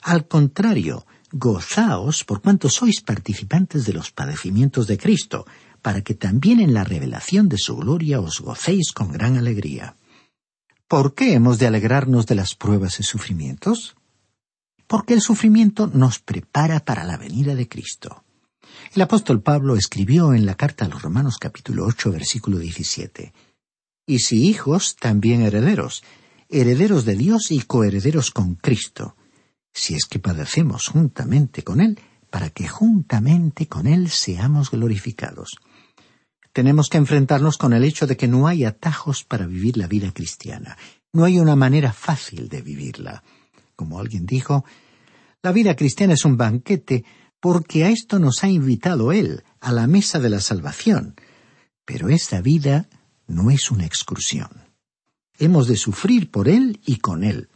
Al 0.00 0.26
contrario, 0.26 1.04
gozaos 1.30 2.24
por 2.24 2.40
cuanto 2.40 2.70
sois 2.70 3.02
participantes 3.02 3.84
de 3.84 3.92
los 3.92 4.10
padecimientos 4.10 4.86
de 4.86 4.96
Cristo, 4.96 5.44
para 5.82 6.02
que 6.02 6.14
también 6.14 6.60
en 6.60 6.74
la 6.74 6.84
revelación 6.84 7.48
de 7.48 7.58
su 7.58 7.76
gloria 7.76 8.20
os 8.20 8.40
gocéis 8.40 8.92
con 8.92 9.12
gran 9.12 9.36
alegría. 9.36 9.96
¿Por 10.88 11.14
qué 11.14 11.34
hemos 11.34 11.58
de 11.58 11.66
alegrarnos 11.66 12.26
de 12.26 12.34
las 12.34 12.54
pruebas 12.54 13.00
y 13.00 13.02
sufrimientos? 13.02 13.94
Porque 14.86 15.14
el 15.14 15.20
sufrimiento 15.20 15.86
nos 15.86 16.18
prepara 16.18 16.84
para 16.84 17.04
la 17.04 17.16
venida 17.16 17.54
de 17.54 17.68
Cristo. 17.68 18.24
El 18.92 19.02
apóstol 19.02 19.40
Pablo 19.40 19.76
escribió 19.76 20.34
en 20.34 20.46
la 20.46 20.56
carta 20.56 20.84
a 20.84 20.88
los 20.88 21.02
Romanos 21.02 21.38
capítulo 21.38 21.86
8 21.86 22.10
versículo 22.10 22.58
17, 22.58 23.32
Y 24.06 24.18
si 24.18 24.48
hijos, 24.48 24.96
también 24.96 25.42
herederos, 25.42 26.02
herederos 26.48 27.04
de 27.04 27.14
Dios 27.14 27.52
y 27.52 27.60
coherederos 27.60 28.32
con 28.32 28.56
Cristo, 28.56 29.14
si 29.72 29.94
es 29.94 30.06
que 30.06 30.18
padecemos 30.18 30.88
juntamente 30.88 31.62
con 31.62 31.80
Él, 31.80 32.00
para 32.30 32.50
que 32.50 32.66
juntamente 32.68 33.66
con 33.66 33.86
Él 33.86 34.10
seamos 34.10 34.70
glorificados. 34.70 35.50
Tenemos 36.52 36.88
que 36.88 36.98
enfrentarnos 36.98 37.58
con 37.58 37.72
el 37.72 37.84
hecho 37.84 38.06
de 38.06 38.16
que 38.16 38.26
no 38.26 38.46
hay 38.46 38.64
atajos 38.64 39.24
para 39.24 39.46
vivir 39.46 39.76
la 39.76 39.86
vida 39.86 40.10
cristiana. 40.12 40.76
No 41.12 41.24
hay 41.24 41.38
una 41.38 41.56
manera 41.56 41.92
fácil 41.92 42.48
de 42.48 42.62
vivirla. 42.62 43.22
Como 43.76 44.00
alguien 44.00 44.26
dijo, 44.26 44.64
la 45.42 45.52
vida 45.52 45.76
cristiana 45.76 46.14
es 46.14 46.24
un 46.24 46.36
banquete 46.36 47.04
porque 47.40 47.84
a 47.84 47.90
esto 47.90 48.18
nos 48.18 48.44
ha 48.44 48.48
invitado 48.48 49.12
Él, 49.12 49.44
a 49.60 49.72
la 49.72 49.86
mesa 49.86 50.18
de 50.18 50.28
la 50.28 50.40
salvación. 50.40 51.14
Pero 51.84 52.08
esta 52.08 52.40
vida 52.40 52.88
no 53.26 53.50
es 53.50 53.70
una 53.70 53.86
excursión. 53.86 54.48
Hemos 55.38 55.66
de 55.66 55.76
sufrir 55.76 56.30
por 56.30 56.48
Él 56.48 56.80
y 56.84 56.96
con 56.96 57.24
Él. 57.24 57.48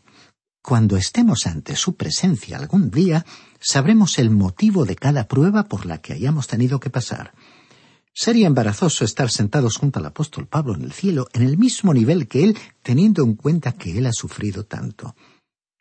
Cuando 0.63 0.97
estemos 0.97 1.47
ante 1.47 1.77
su 1.77 1.97
presencia 1.97 2.57
algún 2.57 2.91
día, 2.91 3.27
sabremos 3.61 4.19
el 4.19 4.31
motivo 4.31 4.87
de 4.87 4.97
cada 4.97 5.29
prueba 5.29 5.65
por 5.65 5.85
la 5.85 5.99
que 5.99 6.15
hayamos 6.15 6.47
tenido 6.47 6.81
que 6.81 6.89
pasar. 6.89 7.35
Sería 8.17 8.47
embarazoso 8.47 9.05
estar 9.05 9.29
sentados 9.29 9.77
junto 9.77 9.99
al 9.99 10.07
apóstol 10.07 10.47
Pablo 10.47 10.77
en 10.77 10.83
el 10.83 10.93
cielo, 10.93 11.27
en 11.33 11.43
el 11.43 11.59
mismo 11.59 11.93
nivel 11.93 12.29
que 12.29 12.45
él, 12.45 12.57
teniendo 12.83 13.25
en 13.25 13.35
cuenta 13.35 13.73
que 13.73 13.99
él 13.99 14.07
ha 14.07 14.13
sufrido 14.13 14.65
tanto. 14.65 15.17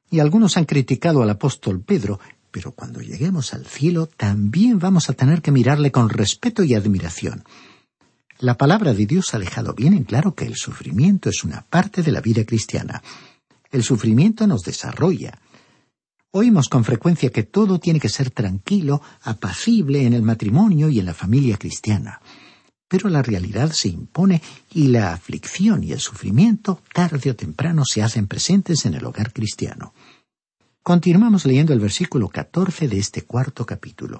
Y 0.09 0.19
algunos 0.19 0.57
han 0.57 0.65
criticado 0.65 1.21
al 1.21 1.29
apóstol 1.29 1.81
Pedro, 1.81 2.19
pero 2.49 2.71
cuando 2.71 3.01
lleguemos 3.01 3.53
al 3.53 3.67
cielo 3.67 4.07
también 4.07 4.79
vamos 4.79 5.11
a 5.11 5.13
tener 5.13 5.43
que 5.43 5.51
mirarle 5.51 5.91
con 5.91 6.09
respeto 6.09 6.63
y 6.63 6.73
admiración. 6.73 7.43
La 8.39 8.57
palabra 8.57 8.95
de 8.95 9.05
Dios 9.05 9.35
ha 9.35 9.39
dejado 9.39 9.75
bien 9.75 9.93
en 9.93 10.03
claro 10.03 10.33
que 10.33 10.45
el 10.45 10.55
sufrimiento 10.55 11.29
es 11.29 11.43
una 11.43 11.61
parte 11.69 12.01
de 12.01 12.11
la 12.11 12.19
vida 12.19 12.45
cristiana. 12.45 13.03
El 13.71 13.83
sufrimiento 13.83 14.47
nos 14.47 14.63
desarrolla. 14.63 15.39
Oímos 16.35 16.67
con 16.67 16.83
frecuencia 16.83 17.29
que 17.29 17.43
todo 17.43 17.79
tiene 17.79 17.99
que 17.99 18.09
ser 18.09 18.31
tranquilo, 18.31 19.03
apacible 19.21 20.07
en 20.07 20.13
el 20.13 20.23
matrimonio 20.23 20.89
y 20.89 20.97
en 20.97 21.05
la 21.05 21.13
familia 21.13 21.57
cristiana. 21.57 22.21
Pero 22.87 23.07
la 23.09 23.21
realidad 23.21 23.71
se 23.71 23.89
impone 23.89 24.41
y 24.73 24.87
la 24.87 25.13
aflicción 25.13 25.83
y 25.83 25.91
el 25.91 25.99
sufrimiento 25.99 26.81
tarde 26.91 27.29
o 27.29 27.35
temprano 27.35 27.83
se 27.85 28.01
hacen 28.01 28.25
presentes 28.25 28.87
en 28.87 28.95
el 28.95 29.05
hogar 29.05 29.31
cristiano. 29.31 29.93
Continuamos 30.81 31.45
leyendo 31.45 31.71
el 31.71 31.79
versículo 31.79 32.29
14 32.29 32.87
de 32.87 32.97
este 32.97 33.21
cuarto 33.21 33.63
capítulo. 33.67 34.19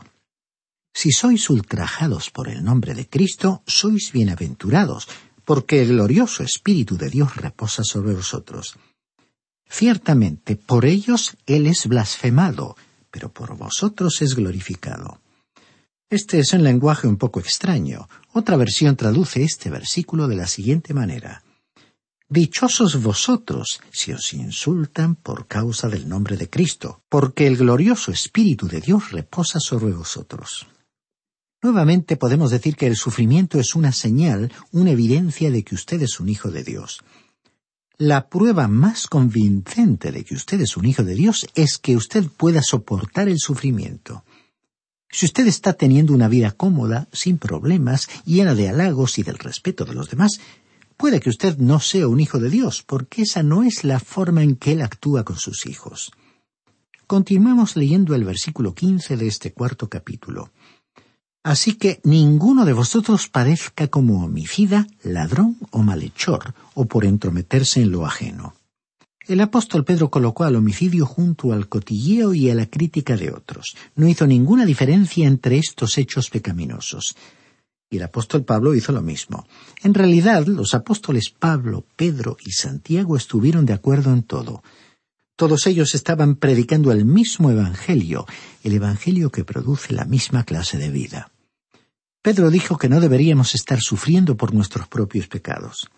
Si 0.93 1.11
sois 1.11 1.49
ultrajados 1.49 2.29
por 2.29 2.47
el 2.47 2.63
nombre 2.63 2.93
de 2.93 3.09
Cristo, 3.09 3.63
sois 3.65 4.11
bienaventurados, 4.13 5.07
porque 5.43 5.81
el 5.81 5.87
glorioso 5.87 6.43
Espíritu 6.43 6.95
de 6.95 7.09
Dios 7.09 7.35
reposa 7.37 7.83
sobre 7.83 8.13
vosotros. 8.13 8.77
Ciertamente, 9.75 10.55
por 10.55 10.85
ellos 10.85 11.35
Él 11.47 11.65
es 11.65 11.87
blasfemado, 11.87 12.75
pero 13.09 13.33
por 13.33 13.57
vosotros 13.57 14.21
es 14.21 14.35
glorificado. 14.35 15.19
Este 16.11 16.37
es 16.37 16.53
un 16.53 16.63
lenguaje 16.63 17.07
un 17.07 17.17
poco 17.17 17.39
extraño. 17.39 18.07
Otra 18.33 18.55
versión 18.55 18.95
traduce 18.95 19.41
este 19.41 19.71
versículo 19.71 20.27
de 20.27 20.35
la 20.35 20.45
siguiente 20.45 20.93
manera. 20.93 21.41
Dichosos 22.29 23.01
vosotros 23.01 23.81
si 23.91 24.13
os 24.13 24.35
insultan 24.35 25.15
por 25.15 25.47
causa 25.47 25.89
del 25.89 26.07
nombre 26.07 26.37
de 26.37 26.51
Cristo, 26.51 27.01
porque 27.09 27.47
el 27.47 27.57
glorioso 27.57 28.11
Espíritu 28.11 28.67
de 28.67 28.79
Dios 28.79 29.11
reposa 29.11 29.59
sobre 29.59 29.91
vosotros. 29.91 30.67
Nuevamente 31.63 32.15
podemos 32.15 32.51
decir 32.51 32.75
que 32.75 32.85
el 32.85 32.95
sufrimiento 32.95 33.59
es 33.59 33.73
una 33.73 33.91
señal, 33.91 34.53
una 34.71 34.91
evidencia 34.91 35.49
de 35.49 35.63
que 35.63 35.73
usted 35.73 35.99
es 36.03 36.19
un 36.19 36.29
hijo 36.29 36.51
de 36.51 36.63
Dios. 36.63 36.99
La 37.99 38.27
prueba 38.27 38.67
más 38.67 39.05
convincente 39.05 40.11
de 40.11 40.23
que 40.23 40.33
usted 40.33 40.59
es 40.61 40.77
un 40.77 40.85
hijo 40.85 41.03
de 41.03 41.13
Dios 41.13 41.45
es 41.53 41.77
que 41.77 41.95
usted 41.95 42.25
pueda 42.25 42.63
soportar 42.63 43.29
el 43.29 43.37
sufrimiento. 43.37 44.23
Si 45.11 45.27
usted 45.27 45.45
está 45.45 45.73
teniendo 45.73 46.11
una 46.11 46.27
vida 46.27 46.51
cómoda, 46.51 47.07
sin 47.13 47.37
problemas, 47.37 48.09
llena 48.25 48.55
de 48.55 48.67
halagos 48.67 49.19
y 49.19 49.23
del 49.23 49.37
respeto 49.37 49.85
de 49.85 49.93
los 49.93 50.09
demás, 50.09 50.39
puede 50.97 51.19
que 51.19 51.29
usted 51.29 51.57
no 51.59 51.79
sea 51.79 52.07
un 52.07 52.19
hijo 52.19 52.39
de 52.39 52.49
Dios, 52.49 52.81
porque 52.81 53.21
esa 53.21 53.43
no 53.43 53.61
es 53.61 53.83
la 53.83 53.99
forma 53.99 54.41
en 54.41 54.55
que 54.55 54.71
Él 54.71 54.81
actúa 54.81 55.23
con 55.23 55.37
sus 55.37 55.67
hijos. 55.67 56.11
Continuemos 57.05 57.75
leyendo 57.75 58.15
el 58.15 58.23
versículo 58.23 58.73
15 58.73 59.17
de 59.17 59.27
este 59.27 59.53
cuarto 59.53 59.87
capítulo. 59.87 60.49
Así 61.43 61.75
que 61.75 61.99
ninguno 62.05 62.63
de 62.63 62.71
vosotros 62.71 63.27
padezca 63.27 63.89
como 63.89 64.23
homicida, 64.23 64.87
ladrón 65.03 65.57
o 65.71 65.83
malhechor, 65.83 66.53
o 66.73 66.85
por 66.85 67.03
entrometerse 67.03 67.81
en 67.81 67.91
lo 67.91 68.05
ajeno. 68.05 68.55
El 69.27 69.41
apóstol 69.41 69.83
Pedro 69.83 70.09
colocó 70.09 70.45
al 70.45 70.55
homicidio 70.55 71.05
junto 71.05 71.51
al 71.51 71.67
cotilleo 71.67 72.33
y 72.33 72.49
a 72.49 72.55
la 72.55 72.65
crítica 72.65 73.17
de 73.17 73.31
otros. 73.31 73.75
No 73.95 74.07
hizo 74.07 74.25
ninguna 74.25 74.65
diferencia 74.65 75.27
entre 75.27 75.57
estos 75.57 75.97
hechos 75.97 76.29
pecaminosos. 76.29 77.15
Y 77.89 77.97
el 77.97 78.03
apóstol 78.03 78.43
Pablo 78.43 78.73
hizo 78.73 78.91
lo 78.91 79.01
mismo. 79.01 79.45
En 79.83 79.93
realidad, 79.93 80.45
los 80.47 80.73
apóstoles 80.73 81.29
Pablo, 81.29 81.85
Pedro 81.95 82.37
y 82.45 82.51
Santiago 82.51 83.15
estuvieron 83.15 83.65
de 83.65 83.73
acuerdo 83.73 84.11
en 84.11 84.23
todo. 84.23 84.63
Todos 85.35 85.67
ellos 85.67 85.93
estaban 85.93 86.35
predicando 86.35 86.91
el 86.91 87.05
mismo 87.05 87.49
Evangelio, 87.49 88.25
el 88.63 88.73
Evangelio 88.73 89.29
que 89.29 89.43
produce 89.43 89.93
la 89.93 90.05
misma 90.05 90.43
clase 90.43 90.77
de 90.77 90.89
vida. 90.89 91.32
Pedro 92.23 92.49
dijo 92.49 92.77
que 92.77 92.87
no 92.87 93.01
deberíamos 93.01 93.53
estar 93.53 93.81
sufriendo 93.81 94.37
por 94.37 94.53
nuestros 94.53 94.87
propios 94.87 95.27
pecados. 95.27 95.91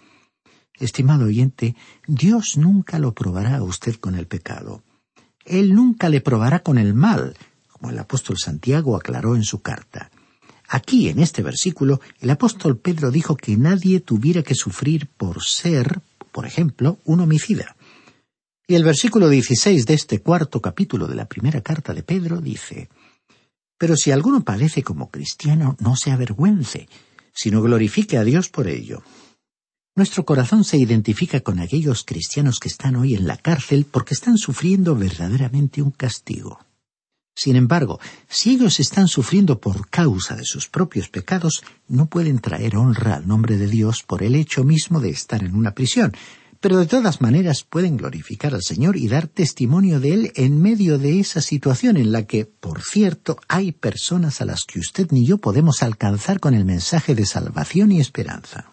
Estimado 0.80 1.26
oyente, 1.26 1.76
Dios 2.08 2.58
nunca 2.58 2.98
lo 2.98 3.14
probará 3.14 3.58
a 3.58 3.64
usted 3.64 3.98
con 3.98 4.16
el 4.16 4.26
pecado. 4.26 4.82
Él 5.46 5.76
nunca 5.76 6.10
le 6.10 6.22
probará 6.22 6.64
con 6.64 6.80
el 6.80 6.96
mal, 6.96 7.38
como 7.68 7.92
el 7.92 8.00
apóstol 8.00 8.40
Santiago 8.40 8.96
aclaró 8.96 9.36
en 9.36 9.44
su 9.44 9.62
carta. 9.62 10.10
Aquí, 10.68 11.10
en 11.10 11.20
este 11.20 11.44
versículo, 11.44 12.02
el 12.20 12.32
apóstol 12.32 12.80
Pedro 12.80 13.12
dijo 13.12 13.38
que 13.38 13.56
nadie 13.56 14.00
tuviera 14.00 14.42
que 14.42 14.56
sufrir 14.56 15.08
por 15.18 15.44
ser, 15.44 16.02
por 16.32 16.48
ejemplo, 16.48 16.98
un 17.06 17.20
homicida. 17.20 17.76
Y 18.66 18.74
el 18.74 18.84
versículo 18.84 19.30
16 19.30 19.86
de 19.86 19.94
este 19.94 20.22
cuarto 20.22 20.60
capítulo 20.60 21.06
de 21.06 21.14
la 21.14 21.28
primera 21.28 21.62
carta 21.62 21.94
de 21.94 22.02
Pedro 22.02 22.42
dice, 22.42 22.90
Pero 23.78 23.96
si 23.96 24.12
alguno 24.12 24.44
padece 24.44 24.84
como 24.84 25.10
cristiano, 25.10 25.76
no 25.80 25.96
se 25.96 26.12
avergüence, 26.12 26.88
sino 27.34 27.62
glorifique 27.62 28.18
a 28.18 28.24
Dios 28.24 28.50
por 28.50 28.68
ello. 28.68 29.04
Nuestro 29.96 30.26
corazón 30.26 30.64
se 30.64 30.78
identifica 30.78 31.40
con 31.40 31.60
aquellos 31.60 32.04
cristianos 32.04 32.60
que 32.60 32.68
están 32.68 32.96
hoy 32.96 33.16
en 33.16 33.28
la 33.28 33.38
cárcel 33.38 33.86
porque 33.90 34.14
están 34.14 34.38
sufriendo 34.38 34.96
verdaderamente 34.96 35.82
un 35.82 35.92
castigo. 35.92 36.60
Sin 37.34 37.58
embargo, 37.58 38.00
si 38.30 38.52
ellos 38.52 38.80
están 38.80 39.10
sufriendo 39.10 39.60
por 39.60 39.90
causa 39.90 40.36
de 40.36 40.46
sus 40.46 40.70
propios 40.70 41.10
pecados, 41.10 41.64
no 41.88 42.06
pueden 42.06 42.40
traer 42.40 42.78
honra 42.78 43.16
al 43.16 43.28
nombre 43.28 43.58
de 43.58 43.68
Dios 43.68 44.04
por 44.04 44.24
el 44.24 44.36
hecho 44.36 44.64
mismo 44.64 45.02
de 45.02 45.10
estar 45.10 45.44
en 45.44 45.56
una 45.56 45.72
prisión, 45.72 46.14
pero 46.60 46.78
de 46.78 46.86
todas 46.86 47.22
maneras 47.22 47.64
pueden 47.64 47.98
glorificar 47.98 48.54
al 48.54 48.64
Señor 48.64 48.98
y 48.98 49.08
dar 49.08 49.28
testimonio 49.28 50.00
de 50.00 50.14
Él 50.14 50.32
en 50.36 50.62
medio 50.62 50.98
de 50.98 51.20
esa 51.20 51.42
situación 51.42 51.98
en 51.98 52.12
la 52.12 52.24
que, 52.24 52.46
por 52.46 52.82
cierto, 52.82 53.38
hay 53.48 53.72
personas 53.72 54.42
a 54.42 54.46
las 54.46 54.64
que 54.64 54.80
usted 54.80 55.08
ni 55.12 55.26
yo 55.26 55.38
podemos 55.38 55.84
alcanzar 55.84 56.40
con 56.40 56.54
el 56.54 56.66
mensaje 56.66 57.16
de 57.16 57.26
salvación 57.26 57.92
y 57.92 58.00
esperanza. 58.00 58.72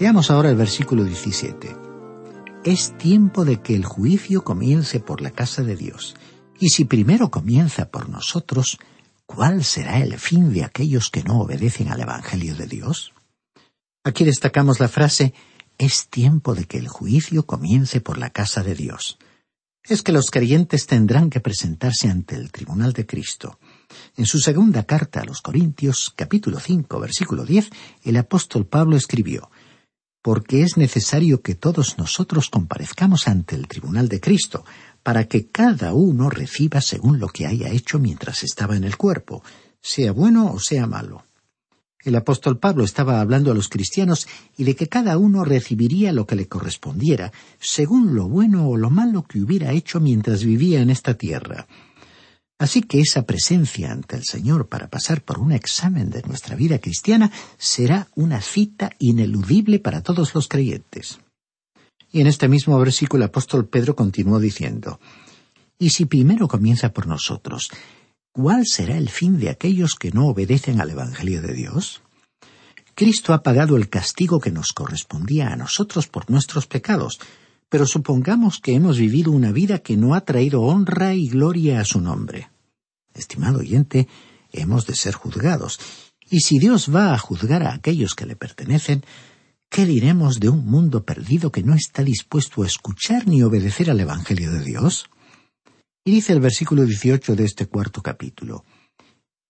Leamos 0.00 0.30
ahora 0.30 0.48
el 0.48 0.56
versículo 0.56 1.04
17. 1.04 1.79
Es 2.62 2.96
tiempo 2.98 3.46
de 3.46 3.62
que 3.62 3.74
el 3.74 3.86
juicio 3.86 4.44
comience 4.44 5.00
por 5.00 5.22
la 5.22 5.30
casa 5.30 5.62
de 5.62 5.76
Dios. 5.76 6.14
Y 6.58 6.68
si 6.68 6.84
primero 6.84 7.30
comienza 7.30 7.90
por 7.90 8.10
nosotros, 8.10 8.76
¿cuál 9.24 9.64
será 9.64 9.98
el 9.98 10.18
fin 10.18 10.52
de 10.52 10.64
aquellos 10.64 11.08
que 11.08 11.22
no 11.22 11.40
obedecen 11.40 11.88
al 11.88 12.00
Evangelio 12.00 12.54
de 12.54 12.66
Dios? 12.66 13.14
Aquí 14.04 14.24
destacamos 14.24 14.78
la 14.78 14.88
frase 14.88 15.32
es 15.78 16.08
tiempo 16.08 16.54
de 16.54 16.66
que 16.66 16.76
el 16.76 16.88
juicio 16.88 17.46
comience 17.46 18.02
por 18.02 18.18
la 18.18 18.28
casa 18.28 18.62
de 18.62 18.74
Dios. 18.74 19.18
Es 19.82 20.02
que 20.02 20.12
los 20.12 20.30
creyentes 20.30 20.86
tendrán 20.86 21.30
que 21.30 21.40
presentarse 21.40 22.10
ante 22.10 22.36
el 22.36 22.52
tribunal 22.52 22.92
de 22.92 23.06
Cristo. 23.06 23.58
En 24.18 24.26
su 24.26 24.38
segunda 24.38 24.82
carta 24.82 25.20
a 25.20 25.24
los 25.24 25.40
Corintios, 25.40 26.12
capítulo 26.14 26.60
5, 26.60 27.00
versículo 27.00 27.46
10, 27.46 27.70
el 28.04 28.18
apóstol 28.18 28.66
Pablo 28.66 28.98
escribió, 28.98 29.50
porque 30.22 30.62
es 30.62 30.76
necesario 30.76 31.42
que 31.42 31.54
todos 31.54 31.98
nosotros 31.98 32.50
comparezcamos 32.50 33.26
ante 33.28 33.56
el 33.56 33.68
tribunal 33.68 34.08
de 34.08 34.20
Cristo, 34.20 34.64
para 35.02 35.24
que 35.24 35.46
cada 35.46 35.94
uno 35.94 36.28
reciba 36.28 36.80
según 36.80 37.18
lo 37.18 37.28
que 37.28 37.46
haya 37.46 37.70
hecho 37.70 37.98
mientras 37.98 38.42
estaba 38.42 38.76
en 38.76 38.84
el 38.84 38.96
cuerpo, 38.96 39.42
sea 39.80 40.12
bueno 40.12 40.52
o 40.52 40.58
sea 40.58 40.86
malo. 40.86 41.24
El 42.02 42.16
apóstol 42.16 42.58
Pablo 42.58 42.84
estaba 42.84 43.20
hablando 43.20 43.50
a 43.50 43.54
los 43.54 43.68
cristianos 43.68 44.26
y 44.56 44.64
de 44.64 44.74
que 44.74 44.88
cada 44.88 45.18
uno 45.18 45.44
recibiría 45.44 46.12
lo 46.12 46.26
que 46.26 46.34
le 46.34 46.48
correspondiera, 46.48 47.30
según 47.58 48.14
lo 48.14 48.26
bueno 48.26 48.68
o 48.68 48.76
lo 48.78 48.88
malo 48.88 49.24
que 49.24 49.40
hubiera 49.40 49.72
hecho 49.72 50.00
mientras 50.00 50.42
vivía 50.42 50.80
en 50.80 50.88
esta 50.88 51.14
tierra. 51.14 51.66
Así 52.60 52.82
que 52.82 53.00
esa 53.00 53.22
presencia 53.22 53.90
ante 53.90 54.16
el 54.16 54.24
Señor 54.24 54.68
para 54.68 54.90
pasar 54.90 55.22
por 55.22 55.38
un 55.38 55.50
examen 55.50 56.10
de 56.10 56.20
nuestra 56.20 56.56
vida 56.56 56.78
cristiana 56.78 57.32
será 57.56 58.08
una 58.14 58.42
cita 58.42 58.90
ineludible 58.98 59.78
para 59.78 60.02
todos 60.02 60.34
los 60.34 60.46
creyentes. 60.46 61.20
Y 62.12 62.20
en 62.20 62.26
este 62.26 62.48
mismo 62.48 62.78
versículo 62.78 63.24
el 63.24 63.30
apóstol 63.30 63.66
Pedro 63.66 63.96
continuó 63.96 64.38
diciendo, 64.38 65.00
Y 65.78 65.88
si 65.88 66.04
primero 66.04 66.48
comienza 66.48 66.92
por 66.92 67.06
nosotros, 67.06 67.70
¿cuál 68.30 68.66
será 68.66 68.98
el 68.98 69.08
fin 69.08 69.38
de 69.38 69.48
aquellos 69.48 69.94
que 69.94 70.10
no 70.10 70.26
obedecen 70.26 70.82
al 70.82 70.90
Evangelio 70.90 71.40
de 71.40 71.54
Dios? 71.54 72.02
Cristo 72.94 73.32
ha 73.32 73.42
pagado 73.42 73.78
el 73.78 73.88
castigo 73.88 74.38
que 74.38 74.50
nos 74.50 74.74
correspondía 74.74 75.48
a 75.48 75.56
nosotros 75.56 76.08
por 76.08 76.30
nuestros 76.30 76.66
pecados, 76.66 77.20
pero 77.70 77.86
supongamos 77.86 78.58
que 78.58 78.74
hemos 78.74 78.98
vivido 78.98 79.30
una 79.30 79.52
vida 79.52 79.78
que 79.78 79.96
no 79.96 80.14
ha 80.14 80.22
traído 80.22 80.62
honra 80.62 81.14
y 81.14 81.28
gloria 81.28 81.80
a 81.80 81.84
su 81.84 82.00
nombre. 82.00 82.50
Estimado 83.14 83.60
oyente, 83.60 84.08
hemos 84.52 84.86
de 84.86 84.96
ser 84.96 85.14
juzgados, 85.14 85.78
y 86.28 86.40
si 86.40 86.58
Dios 86.58 86.94
va 86.94 87.14
a 87.14 87.18
juzgar 87.18 87.62
a 87.62 87.72
aquellos 87.72 88.14
que 88.14 88.26
le 88.26 88.36
pertenecen, 88.36 89.04
¿qué 89.68 89.86
diremos 89.86 90.40
de 90.40 90.48
un 90.48 90.66
mundo 90.66 91.04
perdido 91.04 91.50
que 91.52 91.62
no 91.62 91.74
está 91.74 92.02
dispuesto 92.02 92.62
a 92.62 92.66
escuchar 92.66 93.26
ni 93.26 93.42
obedecer 93.42 93.90
al 93.90 94.00
Evangelio 94.00 94.50
de 94.52 94.64
Dios? 94.64 95.08
Y 96.04 96.10
dice 96.10 96.32
el 96.32 96.40
versículo 96.40 96.84
18 96.84 97.36
de 97.36 97.44
este 97.44 97.66
cuarto 97.66 98.02
capítulo, 98.02 98.64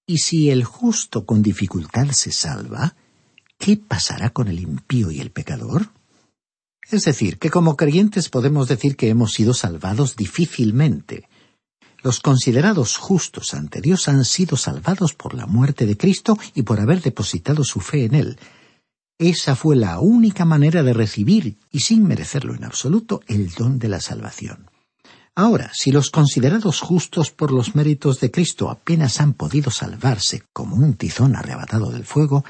Y 0.06 0.18
si 0.18 0.50
el 0.50 0.64
justo 0.64 1.24
con 1.24 1.42
dificultad 1.42 2.10
se 2.10 2.32
salva, 2.32 2.96
¿qué 3.58 3.78
pasará 3.78 4.30
con 4.30 4.48
el 4.48 4.60
impío 4.60 5.10
y 5.10 5.20
el 5.20 5.30
pecador? 5.30 5.90
Es 6.90 7.04
decir, 7.04 7.38
que 7.38 7.50
como 7.50 7.76
creyentes 7.76 8.28
podemos 8.28 8.66
decir 8.66 8.96
que 8.96 9.08
hemos 9.08 9.32
sido 9.32 9.54
salvados 9.54 10.16
difícilmente. 10.16 11.28
Los 12.02 12.20
considerados 12.20 12.96
justos 12.96 13.54
ante 13.54 13.80
Dios 13.80 14.08
han 14.08 14.24
sido 14.24 14.56
salvados 14.56 15.14
por 15.14 15.34
la 15.34 15.46
muerte 15.46 15.86
de 15.86 15.96
Cristo 15.96 16.36
y 16.54 16.62
por 16.62 16.80
haber 16.80 17.00
depositado 17.02 17.62
su 17.62 17.80
fe 17.80 18.06
en 18.06 18.14
Él. 18.14 18.38
Esa 19.18 19.54
fue 19.54 19.76
la 19.76 20.00
única 20.00 20.44
manera 20.44 20.82
de 20.82 20.94
recibir, 20.94 21.58
y 21.70 21.80
sin 21.80 22.04
merecerlo 22.04 22.54
en 22.54 22.64
absoluto, 22.64 23.20
el 23.28 23.50
don 23.50 23.78
de 23.78 23.88
la 23.88 24.00
salvación. 24.00 24.70
Ahora, 25.34 25.70
si 25.74 25.92
los 25.92 26.10
considerados 26.10 26.80
justos 26.80 27.30
por 27.30 27.52
los 27.52 27.74
méritos 27.74 28.18
de 28.18 28.30
Cristo 28.30 28.70
apenas 28.70 29.20
han 29.20 29.34
podido 29.34 29.70
salvarse 29.70 30.42
como 30.52 30.76
un 30.76 30.94
tizón 30.94 31.36
arrebatado 31.36 31.90
del 31.90 32.04
fuego, 32.04 32.44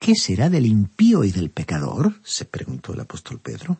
¿qué 0.00 0.16
será 0.16 0.48
del 0.50 0.66
impío 0.66 1.22
y 1.22 1.30
del 1.30 1.50
pecador? 1.50 2.20
se 2.24 2.46
preguntó 2.46 2.94
el 2.94 3.00
apóstol 3.00 3.38
Pedro. 3.38 3.78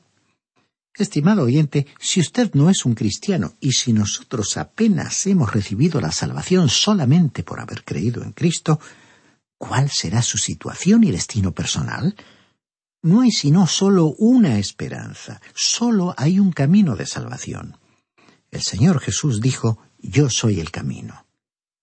Estimado 0.95 1.45
oyente, 1.45 1.87
si 1.99 2.21
usted 2.21 2.53
no 2.55 2.69
es 2.69 2.85
un 2.85 2.95
cristiano 2.95 3.55
y 3.59 3.73
si 3.73 3.93
nosotros 3.93 4.57
apenas 4.57 5.27
hemos 5.27 5.53
recibido 5.53 6.01
la 6.01 6.13
salvación 6.13 6.69
solamente 6.69 7.43
por 7.43 7.59
haber 7.59 7.85
creído 7.85 8.23
en 8.23 8.33
Cristo, 8.33 8.79
¿cuál 9.57 9.89
será 9.91 10.21
su 10.21 10.37
situación 10.37 11.03
y 11.05 11.11
destino 11.11 11.53
personal? 11.53 12.15
No 13.03 13.23
hay 13.23 13.31
sino 13.31 13.67
solo 13.67 14.15
una 14.19 14.59
esperanza, 14.59 15.41
solo 15.55 16.15
hay 16.19 16.39
un 16.39 16.53
camino 16.53 16.97
de 16.97 17.07
salvación. 17.07 17.79
El 18.51 18.61
Señor 18.61 19.01
Jesús 19.01 19.41
dijo, 19.41 19.79
Yo 19.99 20.29
soy 20.29 20.61
el 20.61 20.71
camino. 20.71 21.25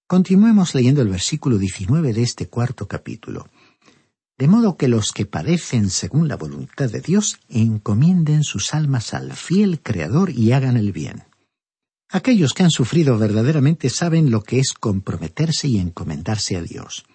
Continuemos 0.06 0.76
leyendo 0.76 1.02
el 1.02 1.10
versículo 1.10 1.58
19 1.58 2.14
de 2.14 2.22
este 2.22 2.48
cuarto 2.48 2.88
capítulo. 2.88 3.50
De 4.38 4.48
modo 4.48 4.78
que 4.78 4.88
los 4.88 5.14
que 5.14 5.26
padecen 5.26 5.90
según 5.90 6.28
la 6.28 6.36
voluntad 6.36 6.92
de 6.92 7.02
Dios 7.02 7.40
encomienden 7.50 8.44
sus 8.44 8.76
almas 8.76 9.16
al 9.16 9.34
fiel 9.34 9.82
Creador 9.82 10.30
y 10.30 10.52
hagan 10.52 10.78
el 10.78 10.92
bien. 10.92 11.24
Aquellos 12.10 12.54
que 12.54 12.64
han 12.64 12.70
sufrido 12.70 13.18
verdaderamente 13.18 13.90
saben 13.90 14.30
lo 14.30 14.44
que 14.44 14.60
es 14.60 14.74
comprometerse 14.74 15.68
y 15.68 15.80
encomendarse 15.80 16.56
a 16.56 16.62
Dios. 16.62 17.06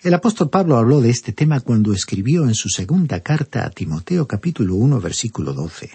El 0.00 0.14
apóstol 0.14 0.50
Pablo 0.50 0.78
habló 0.78 1.00
de 1.00 1.10
este 1.10 1.32
tema 1.32 1.60
cuando 1.60 1.92
escribió 1.92 2.44
en 2.44 2.54
su 2.54 2.68
segunda 2.68 3.20
carta 3.20 3.64
a 3.64 3.70
Timoteo 3.70 4.26
capítulo 4.26 4.74
1 4.74 5.00
versículo 5.00 5.52
12. 5.52 5.92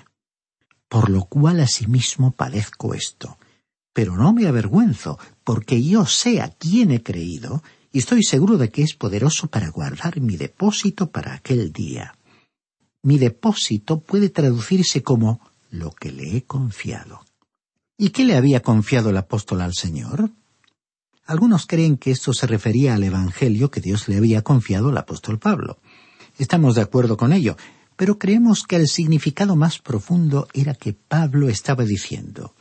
Por 0.88 1.10
lo 1.10 1.25
cual 1.25 1.60
asimismo 1.60 2.31
padezco 2.31 2.93
esto. 2.93 3.38
Pero 3.91 4.15
no 4.15 4.31
me 4.31 4.47
avergüenzo, 4.47 5.19
porque 5.43 5.83
yo 5.83 6.05
sé 6.05 6.39
a 6.39 6.49
quién 6.49 6.91
he 6.91 7.03
creído, 7.03 7.62
y 7.91 8.00
estoy 8.00 8.23
seguro 8.23 8.58
de 8.58 8.69
que 8.69 8.84
es 8.84 8.93
poderoso 8.93 9.47
para 9.47 9.69
guardar 9.69 10.19
mi 10.19 10.38
depósito 10.38 11.10
para 11.12 11.34
aquel 11.34 11.71
día. 11.71 12.15
Mi 13.04 13.17
depósito 13.17 14.00
puede 14.00 14.30
traducirse 14.30 15.04
como 15.04 15.39
lo 15.69 15.91
que 15.91 16.12
le 16.12 16.38
he 16.38 16.43
confiado. 16.43 17.23
¿Y 17.97 18.10
qué 18.10 18.26
le 18.26 18.36
había 18.36 18.62
confiado 18.62 19.10
el 19.10 19.17
apóstol 19.17 19.62
al 19.62 19.73
Señor? 19.73 20.32
Algunos 21.26 21.65
creen 21.65 21.97
que 21.97 22.12
esto 22.12 22.34
se 22.34 22.47
refería 22.47 22.93
al 22.93 23.04
Evangelio 23.04 23.71
que 23.71 23.82
Dios 23.82 24.08
le 24.08 24.17
había 24.17 24.43
confiado 24.43 24.89
al 24.89 24.97
apóstol 24.97 25.39
Pablo. 25.39 25.80
Estamos 26.38 26.76
de 26.76 26.82
acuerdo 26.82 27.17
con 27.17 27.34
ello, 27.34 27.58
pero 27.95 28.19
creemos 28.19 28.63
que 28.63 28.76
el 28.76 28.88
significado 28.88 29.56
más 29.56 29.80
profundo 29.80 30.47
era 30.54 30.76
que 30.76 30.93
Pablo 30.93 31.50
estaba 31.50 31.84
diciendo 31.84 32.54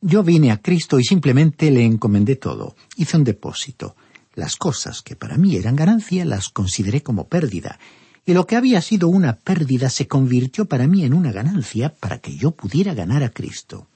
Yo 0.00 0.22
vine 0.22 0.52
a 0.52 0.62
Cristo 0.62 0.98
y 0.98 1.04
simplemente 1.04 1.70
le 1.70 1.84
encomendé 1.84 2.36
todo, 2.36 2.76
hice 2.96 3.16
un 3.16 3.24
depósito. 3.24 3.96
Las 4.34 4.56
cosas 4.56 5.02
que 5.02 5.16
para 5.16 5.36
mí 5.36 5.56
eran 5.56 5.76
ganancia 5.76 6.24
las 6.24 6.48
consideré 6.48 7.02
como 7.02 7.28
pérdida, 7.28 7.78
y 8.26 8.32
lo 8.32 8.46
que 8.46 8.56
había 8.56 8.80
sido 8.80 9.08
una 9.08 9.36
pérdida 9.36 9.90
se 9.90 10.08
convirtió 10.08 10.64
para 10.64 10.86
mí 10.86 11.04
en 11.04 11.14
una 11.14 11.30
ganancia 11.30 11.94
para 11.94 12.18
que 12.18 12.36
yo 12.36 12.50
pudiera 12.52 12.94
ganar 12.94 13.22
a 13.22 13.30
Cristo. 13.30 13.88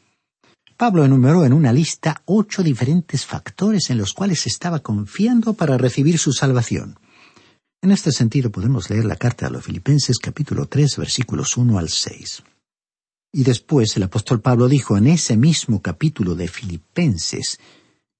Pablo 0.76 1.04
enumeró 1.04 1.44
en 1.44 1.52
una 1.52 1.72
lista 1.72 2.22
ocho 2.24 2.62
diferentes 2.62 3.26
factores 3.26 3.90
en 3.90 3.98
los 3.98 4.12
cuales 4.12 4.46
estaba 4.46 4.78
confiando 4.78 5.54
para 5.54 5.76
recibir 5.76 6.18
su 6.18 6.32
salvación. 6.32 7.00
En 7.82 7.90
este 7.90 8.12
sentido 8.12 8.52
podemos 8.52 8.88
leer 8.90 9.04
la 9.04 9.16
carta 9.16 9.48
a 9.48 9.50
los 9.50 9.64
Filipenses 9.64 10.18
capítulo 10.18 10.66
3 10.66 10.98
versículos 10.98 11.56
1 11.56 11.78
al 11.78 11.88
6. 11.88 12.44
Y 13.32 13.42
después 13.42 13.96
el 13.96 14.04
apóstol 14.04 14.40
Pablo 14.40 14.68
dijo 14.68 14.96
en 14.96 15.08
ese 15.08 15.36
mismo 15.36 15.82
capítulo 15.82 16.36
de 16.36 16.46
Filipenses, 16.46 17.58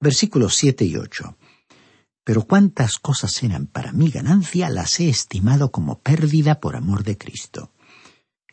versículos 0.00 0.56
7 0.56 0.84
y 0.84 0.96
8, 0.96 1.36
Pero 2.28 2.42
cuántas 2.42 2.98
cosas 2.98 3.42
eran 3.42 3.66
para 3.66 3.92
mi 3.92 4.10
ganancia 4.10 4.68
las 4.68 5.00
he 5.00 5.08
estimado 5.08 5.70
como 5.70 6.00
pérdida 6.00 6.60
por 6.60 6.76
amor 6.76 7.02
de 7.02 7.16
Cristo. 7.16 7.72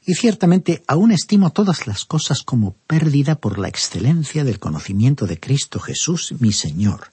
Y 0.06 0.16
ciertamente 0.16 0.82
aún 0.88 1.12
estimo 1.12 1.50
todas 1.50 1.86
las 1.86 2.06
cosas 2.06 2.42
como 2.42 2.78
pérdida 2.88 3.36
por 3.36 3.60
la 3.60 3.68
excelencia 3.68 4.46
del 4.46 4.60
conocimiento 4.60 5.28
de 5.28 5.42
Cristo 5.42 5.82
Jesús 5.82 6.36
mi 6.40 6.54
Señor. 6.54 7.12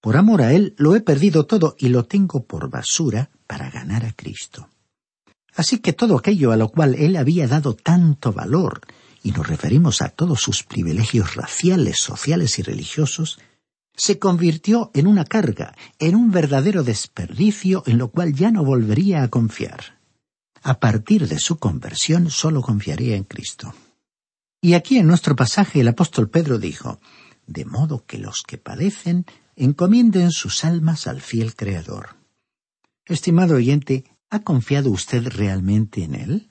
Por 0.00 0.16
amor 0.16 0.42
a 0.42 0.52
Él 0.52 0.76
lo 0.78 0.94
he 0.94 1.00
perdido 1.00 1.44
todo 1.44 1.74
y 1.76 1.88
lo 1.88 2.04
tengo 2.04 2.44
por 2.44 2.70
basura 2.70 3.30
para 3.48 3.68
ganar 3.68 4.04
a 4.04 4.12
Cristo. 4.12 4.68
Así 5.56 5.78
que 5.78 5.92
todo 5.92 6.16
aquello 6.16 6.52
a 6.52 6.56
lo 6.56 6.68
cual 6.68 6.94
Él 6.94 7.16
había 7.16 7.48
dado 7.48 7.74
tanto 7.74 8.32
valor, 8.32 8.82
y 9.24 9.32
nos 9.32 9.48
referimos 9.48 10.02
a 10.02 10.10
todos 10.10 10.40
sus 10.40 10.62
privilegios 10.62 11.34
raciales, 11.34 11.98
sociales 11.98 12.60
y 12.60 12.62
religiosos, 12.62 13.40
se 13.96 14.18
convirtió 14.18 14.90
en 14.94 15.06
una 15.06 15.24
carga, 15.24 15.74
en 15.98 16.16
un 16.16 16.30
verdadero 16.30 16.82
desperdicio 16.82 17.82
en 17.86 17.98
lo 17.98 18.08
cual 18.10 18.34
ya 18.34 18.50
no 18.50 18.64
volvería 18.64 19.22
a 19.22 19.28
confiar. 19.28 19.98
A 20.62 20.80
partir 20.80 21.28
de 21.28 21.38
su 21.38 21.58
conversión 21.58 22.30
solo 22.30 22.62
confiaría 22.62 23.16
en 23.16 23.24
Cristo. 23.24 23.74
Y 24.60 24.74
aquí 24.74 24.98
en 24.98 25.06
nuestro 25.06 25.36
pasaje 25.36 25.80
el 25.80 25.88
apóstol 25.88 26.30
Pedro 26.30 26.58
dijo, 26.58 26.98
de 27.46 27.64
modo 27.64 28.04
que 28.06 28.18
los 28.18 28.42
que 28.46 28.58
padecen 28.58 29.26
encomienden 29.56 30.30
sus 30.30 30.64
almas 30.64 31.06
al 31.06 31.20
fiel 31.20 31.54
Creador. 31.54 32.16
Estimado 33.04 33.56
oyente, 33.56 34.04
¿ha 34.30 34.40
confiado 34.40 34.90
usted 34.90 35.28
realmente 35.28 36.02
en 36.02 36.14
Él? 36.14 36.50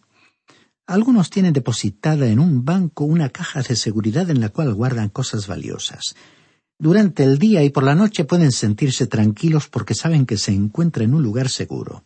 Algunos 0.86 1.30
tienen 1.30 1.54
depositada 1.54 2.28
en 2.28 2.40
un 2.40 2.66
banco 2.66 3.06
una 3.06 3.30
caja 3.30 3.62
de 3.62 3.76
seguridad 3.76 4.30
en 4.30 4.42
la 4.42 4.50
cual 4.50 4.74
guardan 4.74 5.10
cosas 5.10 5.48
valiosas. 5.48 6.16
Durante 6.80 7.24
el 7.24 7.38
día 7.38 7.64
y 7.64 7.70
por 7.70 7.84
la 7.84 7.96
noche 7.96 8.26
pueden 8.26 8.52
sentirse 8.52 9.08
tranquilos 9.08 9.68
porque 9.68 9.94
saben 9.94 10.26
que 10.26 10.38
se 10.38 10.52
encuentra 10.52 11.04
en 11.04 11.14
un 11.14 11.24
lugar 11.24 11.50
seguro. 11.50 12.04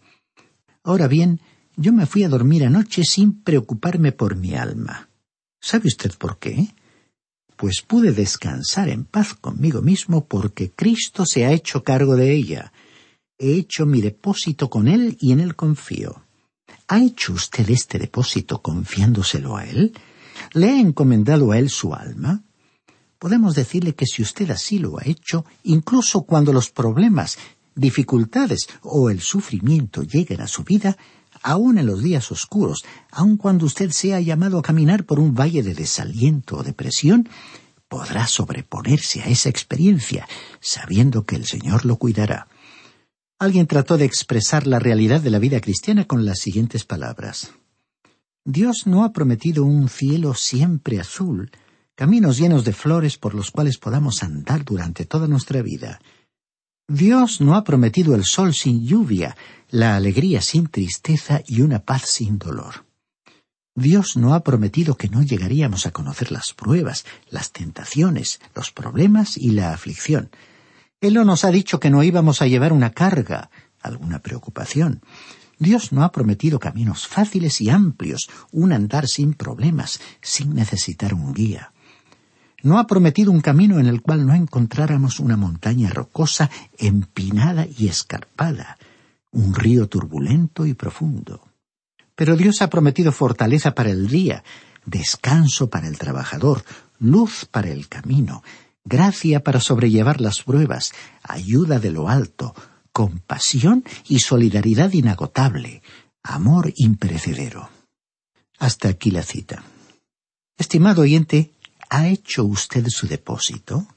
Ahora 0.84 1.08
bien, 1.08 1.42
yo 1.76 1.94
me 1.94 2.06
fui 2.06 2.24
a 2.24 2.30
dormir 2.30 2.66
anoche 2.66 3.04
sin 3.04 3.42
preocuparme 3.42 4.12
por 4.12 4.36
mi 4.36 4.56
alma. 4.56 5.10
¿Sabe 5.60 5.88
usted 5.88 6.12
por 6.18 6.40
qué? 6.40 6.74
Pues 7.56 7.82
pude 7.82 8.12
descansar 8.12 8.90
en 8.90 9.06
paz 9.06 9.34
conmigo 9.34 9.82
mismo 9.82 10.26
porque 10.26 10.72
Cristo 10.72 11.26
se 11.26 11.46
ha 11.46 11.52
hecho 11.52 11.84
cargo 11.84 12.16
de 12.16 12.34
ella. 12.34 12.72
He 13.38 13.54
hecho 13.54 13.86
mi 13.86 14.02
depósito 14.02 14.70
con 14.70 14.88
Él 14.88 15.18
y 15.20 15.32
en 15.32 15.40
Él 15.40 15.56
confío. 15.56 16.24
¿Ha 16.88 17.02
hecho 17.02 17.34
usted 17.34 17.70
este 17.70 18.00
depósito 18.00 18.62
confiándoselo 18.62 19.58
a 19.58 19.66
Él? 19.66 19.94
¿Le 20.54 20.70
ha 20.70 20.80
encomendado 20.80 21.52
a 21.52 21.60
Él 21.60 21.70
su 21.70 21.94
alma? 21.94 22.44
Podemos 23.20 23.56
decirle 23.56 23.96
que 23.96 24.06
si 24.06 24.22
usted 24.22 24.52
así 24.52 24.80
lo 24.80 25.00
ha 25.00 25.04
hecho, 25.06 25.46
incluso 25.64 26.22
cuando 26.22 26.54
los 26.54 26.70
problemas, 26.70 27.38
dificultades 27.76 28.68
o 28.82 29.10
el 29.10 29.22
sufrimiento 29.22 30.04
lleguen 30.04 30.42
a 30.42 30.48
su 30.48 30.64
vida, 30.64 30.98
aun 31.42 31.78
en 31.78 31.86
los 31.86 32.04
días 32.04 32.32
oscuros, 32.32 32.84
aun 33.12 33.38
cuando 33.38 33.66
usted 33.66 33.92
sea 33.92 34.20
llamado 34.20 34.60
a 34.60 34.62
caminar 34.62 35.06
por 35.06 35.20
un 35.20 35.34
valle 35.34 35.64
de 35.64 35.74
desaliento 35.74 36.58
o 36.58 36.64
depresión, 36.64 37.30
podrá 37.88 38.28
sobreponerse 38.28 39.22
a 39.22 39.28
esa 39.28 39.50
experiencia, 39.50 40.28
sabiendo 40.60 41.26
que 41.26 41.36
el 41.36 41.46
Señor 41.46 41.86
lo 41.86 41.98
cuidará. 41.98 42.48
Alguien 43.40 43.68
trató 43.68 43.98
de 43.98 44.06
expresar 44.06 44.68
la 44.68 44.80
realidad 44.80 45.22
de 45.22 45.30
la 45.30 45.40
vida 45.40 45.62
cristiana 45.62 46.06
con 46.06 46.26
las 46.26 46.40
siguientes 46.40 46.84
palabras. 46.84 47.52
Dios 48.44 48.84
no 48.86 49.04
ha 49.04 49.14
prometido 49.14 49.64
un 49.64 49.90
cielo 49.90 50.34
siempre 50.34 51.00
azul, 51.00 51.52
caminos 51.98 52.38
llenos 52.38 52.64
de 52.64 52.74
flores 52.74 53.18
por 53.18 53.34
los 53.34 53.50
cuales 53.50 53.80
podamos 53.80 54.22
andar 54.22 54.64
durante 54.64 55.06
toda 55.06 55.28
nuestra 55.28 55.64
vida. 55.64 56.00
Dios 56.88 57.42
no 57.42 57.56
ha 57.56 57.64
prometido 57.64 58.14
el 58.14 58.24
sol 58.24 58.54
sin 58.54 58.86
lluvia, 58.86 59.36
la 59.72 59.96
alegría 59.96 60.42
sin 60.42 60.68
tristeza 60.68 61.42
y 61.48 61.62
una 61.62 61.80
paz 61.80 62.04
sin 62.04 62.38
dolor. 62.38 62.86
Dios 63.74 64.16
no 64.16 64.36
ha 64.36 64.44
prometido 64.44 64.96
que 64.96 65.10
no 65.10 65.24
llegaríamos 65.24 65.88
a 65.88 65.92
conocer 65.92 66.32
las 66.32 66.54
pruebas, 66.54 67.04
las 67.32 67.52
tentaciones, 67.52 68.40
los 68.54 68.72
problemas 68.72 69.36
y 69.36 69.50
la 69.50 69.74
aflicción. 69.74 70.30
Él 71.02 71.16
no 71.16 71.26
nos 71.26 71.46
ha 71.46 71.50
dicho 71.50 71.80
que 71.80 71.90
no 71.90 72.04
íbamos 72.04 72.44
a 72.44 72.48
llevar 72.48 72.74
una 72.74 72.92
carga, 72.92 73.50
alguna 73.82 74.20
preocupación. 74.20 75.02
Dios 75.58 75.92
no 75.92 76.04
ha 76.04 76.12
prometido 76.12 76.60
caminos 76.60 77.08
fáciles 77.08 77.60
y 77.60 77.72
amplios, 77.72 78.30
un 78.52 78.72
andar 78.72 79.08
sin 79.08 79.34
problemas, 79.34 80.00
sin 80.22 80.54
necesitar 80.54 81.16
un 81.16 81.34
guía. 81.34 81.72
No 82.68 82.80
ha 82.80 82.86
prometido 82.86 83.32
un 83.32 83.40
camino 83.40 83.80
en 83.80 83.86
el 83.86 84.02
cual 84.02 84.26
no 84.26 84.34
encontráramos 84.34 85.22
una 85.22 85.38
montaña 85.38 85.90
rocosa, 85.90 86.52
empinada 86.78 87.66
y 87.66 87.88
escarpada, 87.88 88.78
un 89.32 89.56
río 89.56 89.88
turbulento 89.88 90.66
y 90.66 90.74
profundo. 90.74 91.48
Pero 92.14 92.36
Dios 92.36 92.62
ha 92.62 92.70
prometido 92.70 93.14
fortaleza 93.14 93.74
para 93.74 93.92
el 93.92 94.10
día, 94.10 94.44
descanso 94.86 95.70
para 95.70 95.88
el 95.88 95.98
trabajador, 95.98 96.66
luz 97.00 97.46
para 97.50 97.70
el 97.70 97.88
camino, 97.88 98.44
gracia 98.84 99.46
para 99.46 99.62
sobrellevar 99.62 100.20
las 100.20 100.44
pruebas, 100.44 100.92
ayuda 101.24 101.80
de 101.80 101.92
lo 101.92 102.10
alto, 102.10 102.54
compasión 102.92 103.86
y 104.10 104.20
solidaridad 104.20 104.92
inagotable, 104.92 105.82
amor 106.22 106.74
imperecedero. 106.76 107.70
Hasta 108.60 108.90
aquí 108.90 109.10
la 109.10 109.24
cita. 109.24 109.64
Estimado 110.58 111.04
oyente, 111.04 111.54
¿ha 111.90 112.08
hecho 112.08 112.44
usted 112.46 112.88
su 112.90 113.08
depósito? 113.08 113.88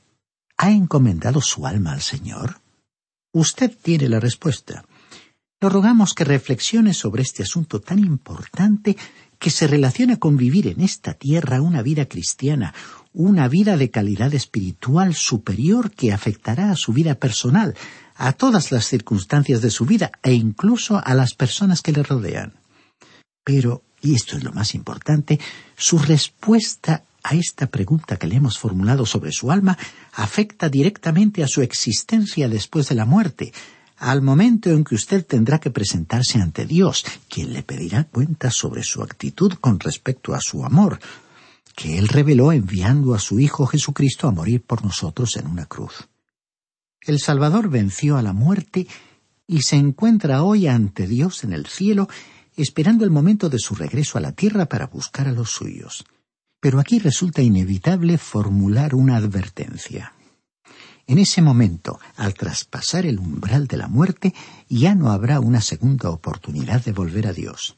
¿Ha 0.56 0.70
encomendado 0.70 1.40
su 1.40 1.66
alma 1.66 1.92
al 1.92 2.02
Señor? 2.02 2.60
Usted 3.32 3.72
tiene 3.80 4.08
la 4.08 4.20
respuesta. 4.20 4.84
Le 5.60 5.68
rogamos 5.68 6.14
que 6.14 6.24
reflexione 6.24 6.94
sobre 6.94 7.22
este 7.22 7.42
asunto 7.42 7.80
tan 7.80 7.98
importante 7.98 8.96
que 9.38 9.50
se 9.50 9.66
relaciona 9.66 10.18
con 10.18 10.36
vivir 10.36 10.66
en 10.66 10.80
esta 10.80 11.14
tierra 11.14 11.62
una 11.62 11.82
vida 11.82 12.06
cristiana, 12.06 12.74
una 13.12 13.48
vida 13.48 13.76
de 13.76 13.90
calidad 13.90 14.34
espiritual 14.34 15.14
superior 15.14 15.90
que 15.90 16.12
afectará 16.12 16.70
a 16.70 16.76
su 16.76 16.92
vida 16.92 17.14
personal, 17.14 17.74
a 18.16 18.32
todas 18.32 18.70
las 18.70 18.86
circunstancias 18.86 19.62
de 19.62 19.70
su 19.70 19.86
vida 19.86 20.12
e 20.22 20.32
incluso 20.32 21.00
a 21.02 21.14
las 21.14 21.34
personas 21.34 21.80
que 21.80 21.92
le 21.92 22.02
rodean. 22.02 22.52
Pero, 23.44 23.82
y 24.02 24.14
esto 24.14 24.36
es 24.36 24.44
lo 24.44 24.52
más 24.52 24.74
importante, 24.74 25.40
su 25.76 25.98
respuesta 25.98 27.04
a 27.22 27.34
esta 27.34 27.66
pregunta 27.66 28.16
que 28.16 28.26
le 28.26 28.36
hemos 28.36 28.58
formulado 28.58 29.06
sobre 29.06 29.32
su 29.32 29.50
alma 29.50 29.76
afecta 30.14 30.68
directamente 30.68 31.42
a 31.42 31.48
su 31.48 31.62
existencia 31.62 32.48
después 32.48 32.88
de 32.88 32.94
la 32.94 33.04
muerte, 33.04 33.52
al 33.98 34.22
momento 34.22 34.70
en 34.70 34.82
que 34.82 34.94
usted 34.94 35.26
tendrá 35.26 35.58
que 35.60 35.70
presentarse 35.70 36.40
ante 36.40 36.64
Dios, 36.64 37.04
quien 37.28 37.52
le 37.52 37.62
pedirá 37.62 38.04
cuentas 38.04 38.54
sobre 38.54 38.82
su 38.82 39.02
actitud 39.02 39.52
con 39.60 39.78
respecto 39.78 40.34
a 40.34 40.40
su 40.40 40.64
amor, 40.64 40.98
que 41.76 41.98
Él 41.98 42.08
reveló 42.08 42.52
enviando 42.52 43.14
a 43.14 43.18
su 43.18 43.38
Hijo 43.38 43.66
Jesucristo 43.66 44.26
a 44.26 44.32
morir 44.32 44.62
por 44.62 44.84
nosotros 44.84 45.36
en 45.36 45.46
una 45.46 45.66
cruz. 45.66 46.08
El 47.02 47.18
Salvador 47.20 47.68
venció 47.68 48.16
a 48.16 48.22
la 48.22 48.32
muerte 48.32 48.86
y 49.46 49.62
se 49.62 49.76
encuentra 49.76 50.42
hoy 50.42 50.66
ante 50.66 51.06
Dios 51.06 51.44
en 51.44 51.52
el 51.52 51.66
cielo, 51.66 52.08
esperando 52.56 53.04
el 53.04 53.10
momento 53.10 53.48
de 53.48 53.58
su 53.58 53.74
regreso 53.74 54.16
a 54.16 54.20
la 54.20 54.32
tierra 54.32 54.66
para 54.66 54.86
buscar 54.86 55.28
a 55.28 55.32
los 55.32 55.50
suyos. 55.50 56.04
Pero 56.60 56.78
aquí 56.78 56.98
resulta 56.98 57.42
inevitable 57.42 58.18
formular 58.18 58.94
una 58.94 59.16
advertencia. 59.16 60.12
En 61.06 61.18
ese 61.18 61.42
momento, 61.42 61.98
al 62.16 62.34
traspasar 62.34 63.04
el 63.06 63.18
umbral 63.18 63.66
de 63.66 63.78
la 63.78 63.88
muerte, 63.88 64.34
ya 64.68 64.94
no 64.94 65.10
habrá 65.10 65.40
una 65.40 65.60
segunda 65.60 66.10
oportunidad 66.10 66.84
de 66.84 66.92
volver 66.92 67.26
a 67.26 67.32
Dios. 67.32 67.76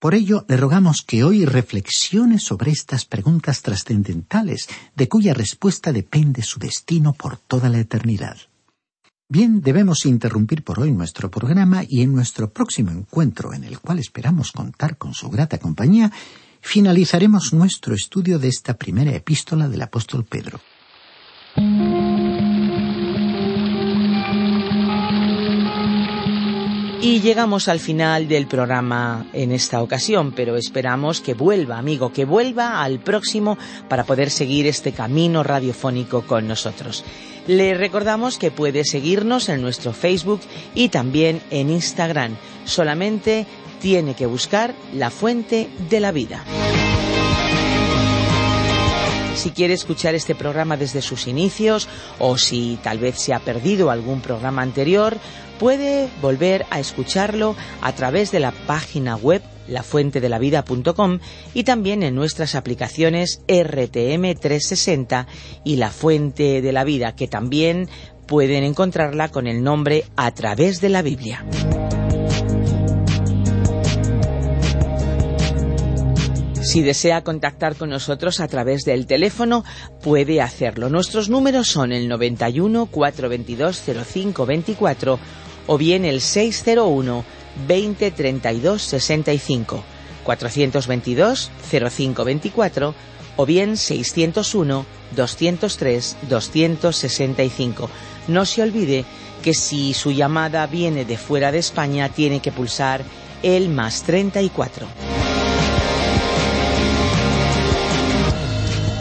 Por 0.00 0.14
ello, 0.14 0.46
le 0.48 0.56
rogamos 0.56 1.02
que 1.02 1.22
hoy 1.22 1.44
reflexione 1.44 2.38
sobre 2.38 2.70
estas 2.70 3.04
preguntas 3.04 3.60
trascendentales, 3.60 4.66
de 4.96 5.08
cuya 5.08 5.34
respuesta 5.34 5.92
depende 5.92 6.42
su 6.42 6.58
destino 6.58 7.12
por 7.12 7.36
toda 7.36 7.68
la 7.68 7.78
eternidad. 7.78 8.38
Bien, 9.28 9.60
debemos 9.60 10.06
interrumpir 10.06 10.64
por 10.64 10.80
hoy 10.80 10.90
nuestro 10.90 11.30
programa 11.30 11.82
y 11.86 12.00
en 12.00 12.12
nuestro 12.12 12.50
próximo 12.50 12.90
encuentro, 12.90 13.52
en 13.52 13.62
el 13.62 13.78
cual 13.78 13.98
esperamos 13.98 14.52
contar 14.52 14.96
con 14.96 15.12
su 15.12 15.28
grata 15.28 15.58
compañía, 15.58 16.10
finalizaremos 16.60 17.52
nuestro 17.52 17.94
estudio 17.94 18.38
de 18.38 18.48
esta 18.48 18.74
primera 18.74 19.12
epístola 19.12 19.68
del 19.68 19.82
apóstol 19.82 20.24
Pedro. 20.24 20.60
Y 27.02 27.20
llegamos 27.20 27.68
al 27.68 27.80
final 27.80 28.28
del 28.28 28.46
programa 28.46 29.26
en 29.32 29.52
esta 29.52 29.82
ocasión, 29.82 30.32
pero 30.32 30.56
esperamos 30.56 31.22
que 31.22 31.32
vuelva, 31.32 31.78
amigo, 31.78 32.12
que 32.12 32.26
vuelva 32.26 32.82
al 32.82 33.00
próximo 33.00 33.56
para 33.88 34.04
poder 34.04 34.30
seguir 34.30 34.66
este 34.66 34.92
camino 34.92 35.42
radiofónico 35.42 36.26
con 36.26 36.46
nosotros. 36.46 37.02
Le 37.46 37.72
recordamos 37.72 38.36
que 38.36 38.50
puede 38.50 38.84
seguirnos 38.84 39.48
en 39.48 39.62
nuestro 39.62 39.94
Facebook 39.94 40.40
y 40.74 40.90
también 40.90 41.40
en 41.50 41.70
Instagram. 41.70 42.36
Solamente 42.66 43.46
tiene 43.80 44.14
que 44.14 44.26
buscar 44.26 44.74
la 44.92 45.10
fuente 45.10 45.68
de 45.88 46.00
la 46.00 46.12
vida. 46.12 46.44
Si 49.34 49.50
quiere 49.50 49.72
escuchar 49.72 50.14
este 50.14 50.34
programa 50.34 50.76
desde 50.76 51.00
sus 51.00 51.26
inicios 51.26 51.88
o 52.18 52.36
si 52.36 52.78
tal 52.82 52.98
vez 52.98 53.18
se 53.18 53.32
ha 53.32 53.38
perdido 53.38 53.90
algún 53.90 54.20
programa 54.20 54.60
anterior, 54.60 55.16
puede 55.58 56.08
volver 56.20 56.66
a 56.70 56.78
escucharlo 56.78 57.56
a 57.80 57.92
través 57.94 58.32
de 58.32 58.40
la 58.40 58.52
página 58.52 59.16
web 59.16 59.42
lafuentedelavida.com 59.66 61.20
y 61.54 61.64
también 61.64 62.02
en 62.02 62.14
nuestras 62.14 62.54
aplicaciones 62.54 63.40
RTM 63.48 64.34
360 64.34 65.26
y 65.64 65.76
La 65.76 65.90
Fuente 65.90 66.60
de 66.60 66.72
la 66.72 66.84
Vida, 66.84 67.14
que 67.14 67.28
también 67.28 67.88
pueden 68.26 68.62
encontrarla 68.62 69.30
con 69.30 69.46
el 69.46 69.62
nombre 69.62 70.04
A 70.16 70.32
través 70.32 70.80
de 70.80 70.88
la 70.90 71.02
Biblia. 71.02 71.44
Si 76.70 76.82
desea 76.82 77.24
contactar 77.24 77.74
con 77.74 77.90
nosotros 77.90 78.38
a 78.38 78.46
través 78.46 78.84
del 78.84 79.08
teléfono, 79.08 79.64
puede 80.04 80.40
hacerlo. 80.40 80.88
Nuestros 80.88 81.28
números 81.28 81.66
son 81.66 81.90
el 81.90 82.06
91 82.06 82.86
422 82.86 83.82
0524 84.14 85.18
o 85.66 85.78
bien 85.78 86.04
el 86.04 86.20
601 86.20 87.24
20 87.66 88.10
32 88.12 88.82
65 88.82 89.82
422 90.22 91.50
0524 91.72 92.94
o 93.34 93.46
bien 93.46 93.76
601 93.76 94.86
203 95.16 96.16
265. 96.28 97.90
No 98.28 98.44
se 98.44 98.62
olvide 98.62 99.04
que 99.42 99.54
si 99.54 99.92
su 99.92 100.12
llamada 100.12 100.68
viene 100.68 101.04
de 101.04 101.18
fuera 101.18 101.50
de 101.50 101.58
España 101.58 102.10
tiene 102.10 102.38
que 102.38 102.52
pulsar 102.52 103.02
el 103.42 103.70
más 103.70 104.04
34. 104.04 105.19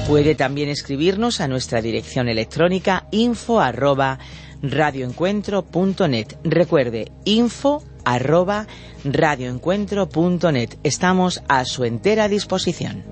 Puede 0.10 0.34
también 0.34 0.70
escribirnos 0.70 1.40
a 1.40 1.48
nuestra 1.48 1.84
dirección 1.84 2.30
electrónica 2.30 3.06
info 3.12 3.62
radioencuentro.net. 4.64 6.28
Recuerde, 6.44 7.12
info 7.26 7.84
arroba 8.04 8.66
radioencuentro.net. 9.04 10.78
Estamos 10.82 11.44
a 11.48 11.64
su 11.64 11.84
entera 11.84 12.28
disposición. 12.28 13.04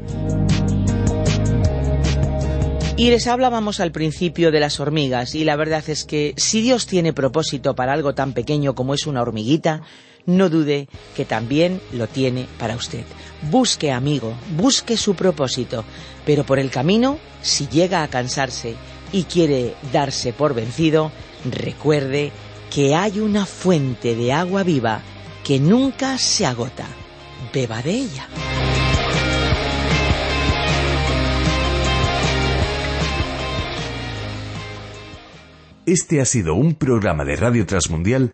Y 2.96 3.12
les 3.12 3.28
hablábamos 3.28 3.80
al 3.80 3.92
principio 3.92 4.50
de 4.50 4.60
las 4.60 4.80
hormigas 4.80 5.36
y 5.36 5.44
la 5.44 5.56
verdad 5.56 5.88
es 5.88 6.04
que 6.04 6.34
si 6.36 6.62
Dios 6.62 6.88
tiene 6.88 7.14
propósito 7.14 7.76
para 7.76 7.94
algo 7.94 8.16
tan 8.16 8.34
pequeño 8.34 8.74
como 8.74 8.96
es 8.96 9.06
una 9.06 9.22
hormiguita, 9.22 9.84
no 10.28 10.50
dude 10.50 10.88
que 11.16 11.26
también 11.26 11.82
lo 11.92 12.08
tiene 12.08 12.48
para 12.60 12.76
usted. 12.76 13.04
Busque, 13.50 13.92
amigo, 13.92 14.36
busque 14.56 14.98
su 14.98 15.16
propósito, 15.16 15.84
pero 16.26 16.46
por 16.46 16.60
el 16.60 16.70
camino, 16.70 17.18
si 17.42 17.68
llega 17.68 18.04
a 18.04 18.10
cansarse 18.10 18.76
y 19.12 19.24
quiere 19.24 19.74
darse 19.92 20.34
por 20.34 20.54
vencido, 20.54 21.12
recuerde 21.50 22.32
que 22.70 22.94
hay 22.94 23.20
una 23.20 23.46
fuente 23.46 24.16
de 24.16 24.34
agua 24.34 24.64
viva 24.64 25.02
que 25.44 25.60
nunca 25.60 26.18
se 26.18 26.46
agota. 26.46 26.86
Beba 27.54 27.82
de 27.82 27.92
ella. 27.92 28.28
Este 35.86 36.20
ha 36.20 36.26
sido 36.26 36.56
un 36.56 36.76
programa 36.76 37.24
de 37.24 37.38
Radio 37.38 37.66
Transmundial 37.66 38.34